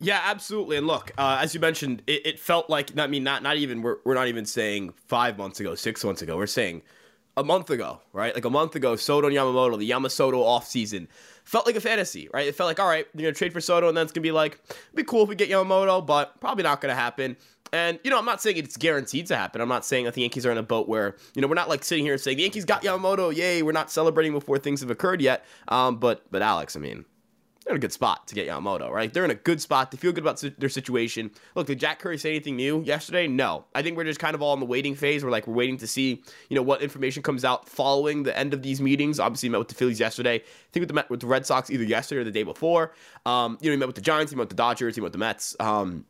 yeah, 0.00 0.20
absolutely. 0.24 0.76
And 0.76 0.86
look, 0.86 1.12
uh, 1.16 1.38
as 1.40 1.54
you 1.54 1.60
mentioned, 1.60 2.02
it, 2.06 2.26
it, 2.26 2.40
felt 2.40 2.68
like 2.68 2.98
I 2.98 3.06
mean, 3.06 3.24
not 3.24 3.42
not 3.42 3.56
even 3.56 3.82
we're 3.82 3.98
we're 4.04 4.14
not 4.14 4.28
even 4.28 4.44
saying 4.44 4.92
five 5.08 5.38
months 5.38 5.60
ago, 5.60 5.74
six 5.74 6.04
months 6.04 6.22
ago. 6.22 6.36
We're 6.36 6.46
saying 6.46 6.82
a 7.36 7.44
month 7.44 7.70
ago, 7.70 8.00
right? 8.12 8.34
Like 8.34 8.44
a 8.44 8.50
month 8.50 8.76
ago, 8.76 8.96
Soto 8.96 9.26
and 9.28 9.36
Yamamoto, 9.36 9.78
the 9.78 9.90
Yamasoto 9.90 10.42
off 10.42 10.66
season 10.66 11.08
felt 11.44 11.66
like 11.66 11.76
a 11.76 11.80
fantasy, 11.80 12.28
right? 12.32 12.46
It 12.46 12.54
felt 12.54 12.68
like 12.68 12.80
all 12.80 12.88
right, 12.88 13.06
you're 13.14 13.22
gonna 13.22 13.34
trade 13.34 13.52
for 13.52 13.60
Soto, 13.60 13.88
and 13.88 13.96
then 13.96 14.02
it's 14.02 14.12
gonna 14.12 14.22
be 14.22 14.32
like 14.32 14.60
it'd 14.68 14.96
be 14.96 15.04
cool 15.04 15.22
if 15.22 15.28
we 15.28 15.36
get 15.36 15.48
Yamamoto, 15.48 16.04
but 16.04 16.40
probably 16.40 16.64
not 16.64 16.80
gonna 16.80 16.94
happen. 16.94 17.36
And 17.72 17.98
you 18.04 18.10
know, 18.10 18.18
I'm 18.18 18.24
not 18.24 18.40
saying 18.42 18.56
it's 18.56 18.76
guaranteed 18.76 19.26
to 19.26 19.36
happen. 19.36 19.60
I'm 19.60 19.68
not 19.68 19.84
saying 19.84 20.04
that 20.04 20.14
the 20.14 20.20
Yankees 20.20 20.46
are 20.46 20.52
in 20.52 20.58
a 20.58 20.62
boat 20.62 20.88
where 20.88 21.16
you 21.34 21.42
know 21.42 21.48
we're 21.48 21.54
not 21.54 21.68
like 21.68 21.84
sitting 21.84 22.04
here 22.04 22.14
and 22.14 22.20
saying 22.20 22.36
the 22.36 22.42
Yankees 22.42 22.64
got 22.64 22.82
Yamamoto, 22.82 23.34
yay! 23.34 23.62
We're 23.62 23.72
not 23.72 23.90
celebrating 23.90 24.32
before 24.32 24.58
things 24.58 24.80
have 24.80 24.90
occurred 24.90 25.20
yet. 25.20 25.44
Um, 25.68 25.96
but 25.96 26.22
but 26.30 26.42
Alex, 26.42 26.76
I 26.76 26.80
mean, 26.80 27.04
they're 27.64 27.72
in 27.72 27.78
a 27.78 27.80
good 27.80 27.92
spot 27.92 28.28
to 28.28 28.34
get 28.34 28.46
Yamamoto, 28.46 28.90
right? 28.90 29.12
They're 29.12 29.24
in 29.24 29.30
a 29.30 29.36
good 29.36 29.60
spot. 29.60 29.90
They 29.90 29.96
feel 29.96 30.12
good 30.12 30.22
about 30.22 30.42
their 30.58 30.68
situation. 30.68 31.30
Look, 31.54 31.66
did 31.66 31.80
Jack 31.80 31.98
Curry 31.98 32.18
say 32.18 32.30
anything 32.30 32.56
new 32.56 32.82
yesterday? 32.82 33.26
No. 33.26 33.64
I 33.74 33.82
think 33.82 33.96
we're 33.96 34.04
just 34.04 34.20
kind 34.20 34.34
of 34.34 34.42
all 34.42 34.52
in 34.52 34.60
the 34.60 34.66
waiting 34.66 34.94
phase. 34.94 35.24
We're 35.24 35.30
like, 35.30 35.46
we're 35.46 35.54
waiting 35.54 35.78
to 35.78 35.86
see, 35.86 36.22
you 36.50 36.56
know, 36.56 36.62
what 36.62 36.82
information 36.82 37.22
comes 37.22 37.42
out 37.42 37.66
following 37.66 38.24
the 38.24 38.36
end 38.38 38.52
of 38.52 38.62
these 38.62 38.82
meetings. 38.82 39.18
Obviously, 39.18 39.48
met 39.48 39.58
with 39.58 39.68
the 39.68 39.74
Phillies 39.74 39.98
yesterday. 39.98 40.36
I 40.36 40.42
think 40.72 40.82
with 40.82 40.88
the, 40.88 40.94
met 40.94 41.08
with 41.08 41.20
the 41.20 41.26
Red 41.26 41.46
Sox 41.46 41.70
either 41.70 41.84
yesterday 41.84 42.20
or 42.20 42.24
the 42.24 42.30
day 42.30 42.42
before. 42.42 42.92
Um, 43.24 43.56
you 43.62 43.70
know, 43.70 43.72
he 43.72 43.78
met 43.78 43.88
with 43.88 43.96
the 43.96 44.02
Giants, 44.02 44.30
he 44.30 44.36
met 44.36 44.42
with 44.42 44.50
the 44.50 44.56
Dodgers, 44.56 44.94
he 44.94 45.00
met 45.00 45.06
with 45.06 45.12
the 45.12 45.18
Mets. 45.18 45.56
Um, 45.58 46.04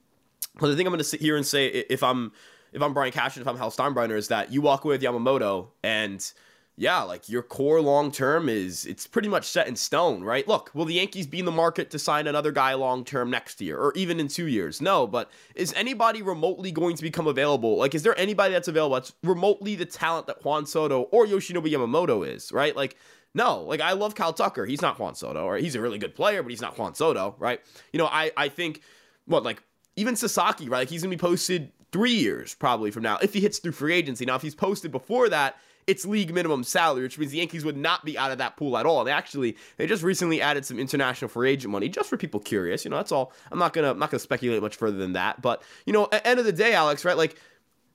but 0.58 0.68
the 0.68 0.76
thing 0.76 0.86
I'm 0.86 0.92
going 0.92 0.98
to 0.98 1.04
sit 1.04 1.20
here 1.20 1.36
and 1.36 1.46
say, 1.46 1.66
if 1.68 2.02
I'm 2.02 2.32
if 2.72 2.82
I'm 2.82 2.92
Brian 2.94 3.12
Cashman 3.12 3.42
if 3.42 3.48
I'm 3.48 3.56
Hal 3.56 3.70
Steinbrenner, 3.70 4.16
is 4.16 4.28
that 4.28 4.52
you 4.52 4.60
walk 4.60 4.84
away 4.84 4.94
with 4.94 5.02
Yamamoto 5.02 5.68
and– 5.84 6.32
yeah, 6.76 7.02
like 7.02 7.28
your 7.28 7.42
core 7.42 7.80
long 7.80 8.10
term 8.10 8.48
is 8.48 8.84
it's 8.84 9.06
pretty 9.06 9.28
much 9.28 9.46
set 9.46 9.68
in 9.68 9.76
stone, 9.76 10.24
right? 10.24 10.46
Look, 10.48 10.72
will 10.74 10.84
the 10.84 10.94
Yankees 10.94 11.26
be 11.26 11.38
in 11.38 11.44
the 11.44 11.52
market 11.52 11.90
to 11.90 12.00
sign 12.00 12.26
another 12.26 12.50
guy 12.50 12.74
long 12.74 13.04
term 13.04 13.30
next 13.30 13.60
year 13.60 13.78
or 13.78 13.92
even 13.94 14.18
in 14.18 14.26
two 14.26 14.48
years? 14.48 14.80
No, 14.80 15.06
but 15.06 15.30
is 15.54 15.72
anybody 15.74 16.20
remotely 16.20 16.72
going 16.72 16.96
to 16.96 17.02
become 17.02 17.28
available? 17.28 17.76
Like, 17.76 17.94
is 17.94 18.02
there 18.02 18.18
anybody 18.18 18.52
that's 18.52 18.66
available 18.66 18.94
that's 18.94 19.12
remotely 19.22 19.76
the 19.76 19.86
talent 19.86 20.26
that 20.26 20.44
Juan 20.44 20.66
Soto 20.66 21.02
or 21.12 21.26
Yoshinobu 21.26 21.70
Yamamoto 21.70 22.26
is, 22.26 22.50
right? 22.50 22.74
Like, 22.74 22.96
no, 23.34 23.60
like 23.62 23.80
I 23.80 23.92
love 23.92 24.16
Kyle 24.16 24.32
Tucker. 24.32 24.66
He's 24.66 24.82
not 24.82 24.98
Juan 24.98 25.14
Soto, 25.14 25.44
or 25.44 25.56
he's 25.58 25.76
a 25.76 25.80
really 25.80 25.98
good 25.98 26.16
player, 26.16 26.42
but 26.42 26.50
he's 26.50 26.60
not 26.60 26.76
Juan 26.76 26.96
Soto, 26.96 27.36
right? 27.38 27.60
You 27.92 27.98
know, 27.98 28.06
I 28.06 28.32
I 28.36 28.48
think 28.48 28.80
what 29.26 29.44
like 29.44 29.62
even 29.94 30.16
Sasaki, 30.16 30.68
right? 30.68 30.80
Like 30.80 30.88
he's 30.88 31.02
gonna 31.02 31.14
be 31.14 31.18
posted 31.18 31.70
three 31.92 32.14
years 32.14 32.56
probably 32.56 32.90
from 32.90 33.04
now 33.04 33.18
if 33.22 33.32
he 33.32 33.40
hits 33.40 33.60
through 33.60 33.72
free 33.72 33.94
agency. 33.94 34.24
Now, 34.26 34.34
if 34.34 34.42
he's 34.42 34.56
posted 34.56 34.90
before 34.90 35.28
that, 35.28 35.56
it's 35.86 36.06
league 36.06 36.32
minimum 36.32 36.64
salary, 36.64 37.02
which 37.02 37.18
means 37.18 37.32
the 37.32 37.38
Yankees 37.38 37.64
would 37.64 37.76
not 37.76 38.04
be 38.04 38.16
out 38.16 38.32
of 38.32 38.38
that 38.38 38.56
pool 38.56 38.76
at 38.76 38.86
all. 38.86 39.04
They 39.04 39.12
actually 39.12 39.56
they 39.76 39.86
just 39.86 40.02
recently 40.02 40.40
added 40.40 40.64
some 40.64 40.78
international 40.78 41.28
free 41.28 41.50
agent 41.50 41.72
money 41.72 41.88
just 41.88 42.08
for 42.08 42.16
people 42.16 42.40
curious. 42.40 42.84
You 42.84 42.90
know, 42.90 42.96
that's 42.96 43.12
all. 43.12 43.32
I'm 43.50 43.58
not 43.58 43.72
gonna 43.72 43.90
I'm 43.90 43.98
not 43.98 44.10
gonna 44.10 44.20
speculate 44.20 44.62
much 44.62 44.76
further 44.76 44.96
than 44.96 45.12
that. 45.12 45.42
But 45.42 45.62
you 45.86 45.92
know, 45.92 46.08
at 46.12 46.26
end 46.26 46.38
of 46.38 46.46
the 46.46 46.52
day, 46.52 46.74
Alex, 46.74 47.04
right? 47.04 47.16
Like 47.16 47.36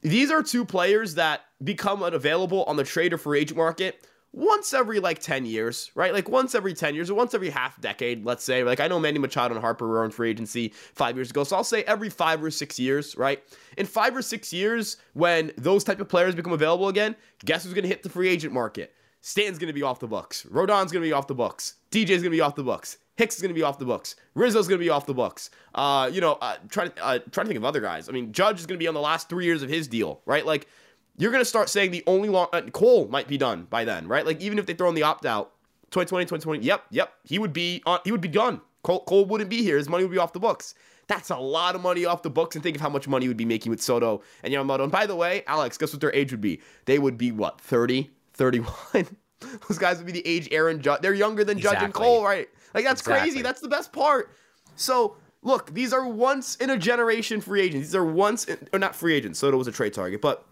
these 0.01 0.31
are 0.31 0.43
two 0.43 0.65
players 0.65 1.15
that 1.15 1.41
become 1.63 2.03
unavailable 2.03 2.63
on 2.65 2.77
the 2.77 2.83
trade 2.83 3.13
or 3.13 3.17
free 3.17 3.39
agent 3.39 3.57
market 3.57 4.05
once 4.31 4.73
every 4.73 4.99
like 4.99 5.19
10 5.19 5.45
years, 5.45 5.91
right? 5.95 6.13
Like 6.13 6.29
once 6.29 6.53
every 6.53 6.73
10 6.73 6.95
years 6.95 7.09
or 7.09 7.15
once 7.15 7.33
every 7.33 7.49
half 7.49 7.79
decade, 7.81 8.25
let's 8.25 8.43
say. 8.43 8.63
Like 8.63 8.79
I 8.79 8.87
know 8.87 8.99
Manny 8.99 9.19
Machado 9.19 9.55
and 9.55 9.61
Harper 9.61 9.87
were 9.87 10.03
on 10.03 10.11
free 10.11 10.29
agency 10.29 10.73
five 10.93 11.15
years 11.15 11.29
ago. 11.31 11.43
So 11.43 11.55
I'll 11.55 11.63
say 11.63 11.83
every 11.83 12.09
five 12.09 12.43
or 12.43 12.51
six 12.51 12.79
years, 12.79 13.17
right? 13.17 13.43
In 13.77 13.85
five 13.85 14.15
or 14.15 14.21
six 14.21 14.53
years, 14.53 14.97
when 15.13 15.51
those 15.57 15.83
type 15.83 15.99
of 15.99 16.09
players 16.09 16.35
become 16.35 16.53
available 16.53 16.89
again, 16.89 17.15
guess 17.43 17.63
who's 17.63 17.73
going 17.73 17.83
to 17.83 17.89
hit 17.89 18.03
the 18.03 18.09
free 18.09 18.29
agent 18.29 18.53
market? 18.53 18.93
Stan's 19.21 19.57
going 19.57 19.67
to 19.67 19.73
be 19.73 19.83
off 19.83 19.99
the 19.99 20.07
books. 20.07 20.45
Rodon's 20.45 20.91
going 20.91 21.03
to 21.03 21.07
be 21.07 21.13
off 21.13 21.27
the 21.27 21.35
books. 21.35 21.75
DJ's 21.91 22.07
going 22.07 22.23
to 22.23 22.29
be 22.29 22.41
off 22.41 22.55
the 22.55 22.63
books. 22.63 22.97
Hicks 23.17 23.35
is 23.35 23.41
going 23.41 23.49
to 23.49 23.55
be 23.55 23.63
off 23.63 23.77
the 23.77 23.85
books. 23.85 24.15
Rizzo's 24.33 24.69
going 24.69 24.79
to 24.79 24.83
be 24.83 24.89
off 24.89 25.05
the 25.05 25.13
books. 25.13 25.49
Uh, 25.75 26.09
you 26.11 26.21
know, 26.21 26.37
uh, 26.39 26.55
trying, 26.69 26.91
uh, 27.01 27.19
trying 27.31 27.45
to 27.45 27.47
think 27.49 27.57
of 27.57 27.65
other 27.65 27.81
guys. 27.81 28.07
I 28.07 28.13
mean, 28.13 28.31
Judge 28.31 28.61
is 28.61 28.65
going 28.65 28.77
to 28.77 28.81
be 28.81 28.87
on 28.87 28.93
the 28.93 29.01
last 29.01 29.27
three 29.27 29.43
years 29.43 29.61
of 29.61 29.69
his 29.69 29.89
deal, 29.89 30.21
right? 30.25 30.45
Like, 30.45 30.69
you're 31.19 31.31
going 31.31 31.41
to 31.41 31.45
start 31.45 31.69
saying 31.69 31.91
the 31.91 32.03
only 32.07 32.29
long 32.29 32.47
uh, 32.53 32.61
Cole 32.71 33.07
might 33.09 33.27
be 33.27 33.37
done 33.37 33.67
by 33.69 33.83
then, 33.83 34.07
right? 34.07 34.25
Like 34.25 34.41
even 34.41 34.57
if 34.57 34.65
they 34.65 34.73
throw 34.73 34.87
in 34.89 34.95
the 34.95 35.03
opt 35.03 35.25
out, 35.25 35.51
2020, 35.91 36.25
2020, 36.25 36.65
yep, 36.65 36.85
yep, 36.89 37.13
he 37.25 37.37
would 37.37 37.51
be 37.51 37.83
on, 37.85 37.99
he 38.05 38.11
would 38.11 38.21
be 38.21 38.29
gone. 38.29 38.61
Cole, 38.83 39.03
Cole 39.03 39.25
wouldn't 39.25 39.49
be 39.49 39.61
here. 39.61 39.77
His 39.77 39.89
money 39.89 40.05
would 40.05 40.13
be 40.13 40.17
off 40.17 40.31
the 40.31 40.39
books. 40.39 40.75
That's 41.07 41.29
a 41.29 41.37
lot 41.37 41.75
of 41.75 41.81
money 41.81 42.05
off 42.05 42.21
the 42.21 42.29
books, 42.29 42.55
and 42.55 42.63
think 42.63 42.77
of 42.77 42.81
how 42.81 42.89
much 42.89 43.07
money 43.07 43.25
you 43.25 43.29
would 43.29 43.37
be 43.37 43.45
making 43.45 43.69
with 43.69 43.81
Soto 43.81 44.21
and 44.43 44.53
Yamamoto. 44.53 44.83
And 44.83 44.91
by 44.91 45.05
the 45.05 45.15
way, 45.15 45.43
Alex, 45.45 45.77
guess 45.77 45.91
what 45.91 45.99
their 45.99 46.13
age 46.13 46.31
would 46.31 46.39
be? 46.39 46.61
They 46.85 46.99
would 46.99 47.17
be 47.17 47.31
what, 47.31 47.59
30, 47.59 48.09
31? 48.33 48.73
Those 49.67 49.77
guys 49.77 49.97
would 49.97 50.05
be 50.05 50.11
the 50.13 50.25
age 50.25 50.47
Aaron 50.51 50.81
Judge. 50.81 51.01
They're 51.01 51.13
younger 51.13 51.43
than 51.43 51.59
Judge 51.59 51.81
and 51.81 51.93
Cole, 51.93 52.23
right? 52.23 52.47
Like 52.73 52.83
that's 52.85 53.01
exactly. 53.01 53.29
crazy. 53.29 53.41
That's 53.41 53.61
the 53.61 53.69
best 53.69 53.91
part. 53.91 54.31
So 54.75 55.17
look, 55.41 55.73
these 55.73 55.93
are 55.93 56.07
once 56.07 56.55
in 56.57 56.69
a 56.69 56.77
generation 56.77 57.41
free 57.41 57.61
agents. 57.61 57.87
These 57.87 57.95
are 57.95 58.05
once, 58.05 58.45
in, 58.45 58.69
or 58.71 58.79
not 58.79 58.95
free 58.95 59.15
agents. 59.15 59.39
Soto 59.39 59.57
was 59.57 59.67
a 59.67 59.71
trade 59.71 59.93
target, 59.93 60.21
but 60.21 60.45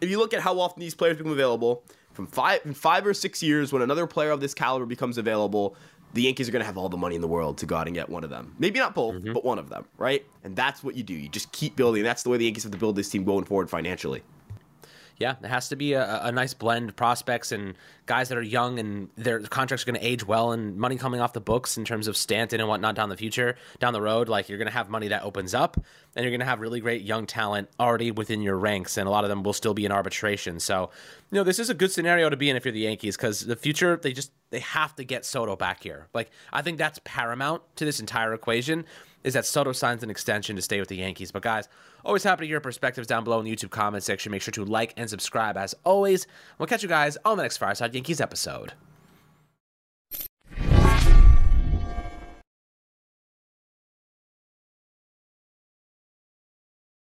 if 0.00 0.10
you 0.10 0.18
look 0.18 0.34
at 0.34 0.40
how 0.40 0.58
often 0.60 0.80
these 0.80 0.94
players 0.94 1.16
become 1.16 1.32
available, 1.32 1.82
from 2.12 2.26
five 2.26 2.60
in 2.64 2.74
five 2.74 3.06
or 3.06 3.14
six 3.14 3.42
years, 3.42 3.72
when 3.72 3.82
another 3.82 4.06
player 4.06 4.30
of 4.30 4.40
this 4.40 4.54
caliber 4.54 4.86
becomes 4.86 5.18
available, 5.18 5.76
the 6.14 6.22
Yankees 6.22 6.48
are 6.48 6.52
going 6.52 6.60
to 6.60 6.66
have 6.66 6.76
all 6.76 6.88
the 6.88 6.96
money 6.96 7.14
in 7.14 7.20
the 7.20 7.28
world 7.28 7.58
to 7.58 7.66
go 7.66 7.76
out 7.76 7.86
and 7.86 7.94
get 7.94 8.08
one 8.08 8.24
of 8.24 8.30
them. 8.30 8.54
Maybe 8.58 8.78
not 8.78 8.94
both, 8.94 9.14
mm-hmm. 9.14 9.32
but 9.32 9.44
one 9.44 9.58
of 9.58 9.68
them, 9.68 9.84
right? 9.96 10.24
And 10.42 10.56
that's 10.56 10.82
what 10.82 10.96
you 10.96 11.02
do. 11.02 11.14
You 11.14 11.28
just 11.28 11.52
keep 11.52 11.76
building. 11.76 12.02
That's 12.02 12.22
the 12.22 12.30
way 12.30 12.38
the 12.38 12.44
Yankees 12.44 12.64
have 12.64 12.72
to 12.72 12.78
build 12.78 12.96
this 12.96 13.08
team 13.08 13.24
going 13.24 13.44
forward 13.44 13.70
financially. 13.70 14.22
Yeah, 15.20 15.34
it 15.42 15.48
has 15.48 15.68
to 15.68 15.76
be 15.76 15.92
a, 15.92 16.24
a 16.24 16.32
nice 16.32 16.54
blend 16.54 16.88
of 16.88 16.96
prospects 16.96 17.52
and 17.52 17.74
guys 18.06 18.30
that 18.30 18.38
are 18.38 18.42
young 18.42 18.78
and 18.78 19.10
their 19.16 19.38
contracts 19.40 19.84
are 19.84 19.92
going 19.92 20.00
to 20.00 20.06
age 20.06 20.26
well 20.26 20.52
and 20.52 20.78
money 20.78 20.96
coming 20.96 21.20
off 21.20 21.34
the 21.34 21.42
books 21.42 21.76
in 21.76 21.84
terms 21.84 22.08
of 22.08 22.16
Stanton 22.16 22.58
and 22.58 22.70
whatnot 22.70 22.94
down 22.94 23.10
the 23.10 23.18
future, 23.18 23.56
down 23.80 23.92
the 23.92 24.00
road. 24.00 24.30
Like 24.30 24.48
you're 24.48 24.56
going 24.56 24.66
to 24.66 24.72
have 24.72 24.88
money 24.88 25.08
that 25.08 25.22
opens 25.22 25.52
up 25.52 25.76
and 26.16 26.24
you're 26.24 26.30
going 26.30 26.40
to 26.40 26.46
have 26.46 26.58
really 26.60 26.80
great 26.80 27.02
young 27.02 27.26
talent 27.26 27.68
already 27.78 28.10
within 28.10 28.40
your 28.40 28.56
ranks. 28.56 28.96
And 28.96 29.06
a 29.06 29.10
lot 29.10 29.24
of 29.24 29.28
them 29.28 29.42
will 29.42 29.52
still 29.52 29.74
be 29.74 29.84
in 29.84 29.92
arbitration. 29.92 30.58
So, 30.58 30.88
you 31.30 31.36
know, 31.36 31.44
this 31.44 31.58
is 31.58 31.68
a 31.68 31.74
good 31.74 31.92
scenario 31.92 32.30
to 32.30 32.36
be 32.38 32.48
in 32.48 32.56
if 32.56 32.64
you're 32.64 32.72
the 32.72 32.80
Yankees 32.80 33.18
because 33.18 33.44
the 33.44 33.56
future, 33.56 34.00
they 34.02 34.14
just, 34.14 34.32
they 34.48 34.60
have 34.60 34.96
to 34.96 35.04
get 35.04 35.26
Soto 35.26 35.54
back 35.54 35.82
here. 35.82 36.08
Like, 36.14 36.30
I 36.50 36.62
think 36.62 36.78
that's 36.78 36.98
paramount 37.04 37.62
to 37.76 37.84
this 37.84 38.00
entire 38.00 38.32
equation 38.32 38.86
is 39.24 39.34
that 39.34 39.46
Soto 39.46 39.72
signs 39.72 40.02
an 40.02 40.10
extension 40.10 40.56
to 40.56 40.62
stay 40.62 40.80
with 40.80 40.88
the 40.88 40.96
Yankees. 40.96 41.32
But 41.32 41.42
guys, 41.42 41.68
always 42.04 42.22
happy 42.24 42.42
to 42.42 42.46
hear 42.46 42.54
your 42.54 42.60
perspectives 42.60 43.06
down 43.06 43.24
below 43.24 43.38
in 43.38 43.44
the 43.44 43.54
YouTube 43.54 43.70
comment 43.70 44.02
section. 44.02 44.32
Make 44.32 44.42
sure 44.42 44.52
to 44.52 44.64
like 44.64 44.94
and 44.96 45.08
subscribe 45.08 45.56
as 45.56 45.74
always. 45.84 46.26
We'll 46.58 46.66
catch 46.66 46.82
you 46.82 46.88
guys 46.88 47.16
on 47.24 47.36
the 47.36 47.42
next 47.42 47.58
Fireside 47.58 47.94
Yankees 47.94 48.20
episode. 48.20 48.72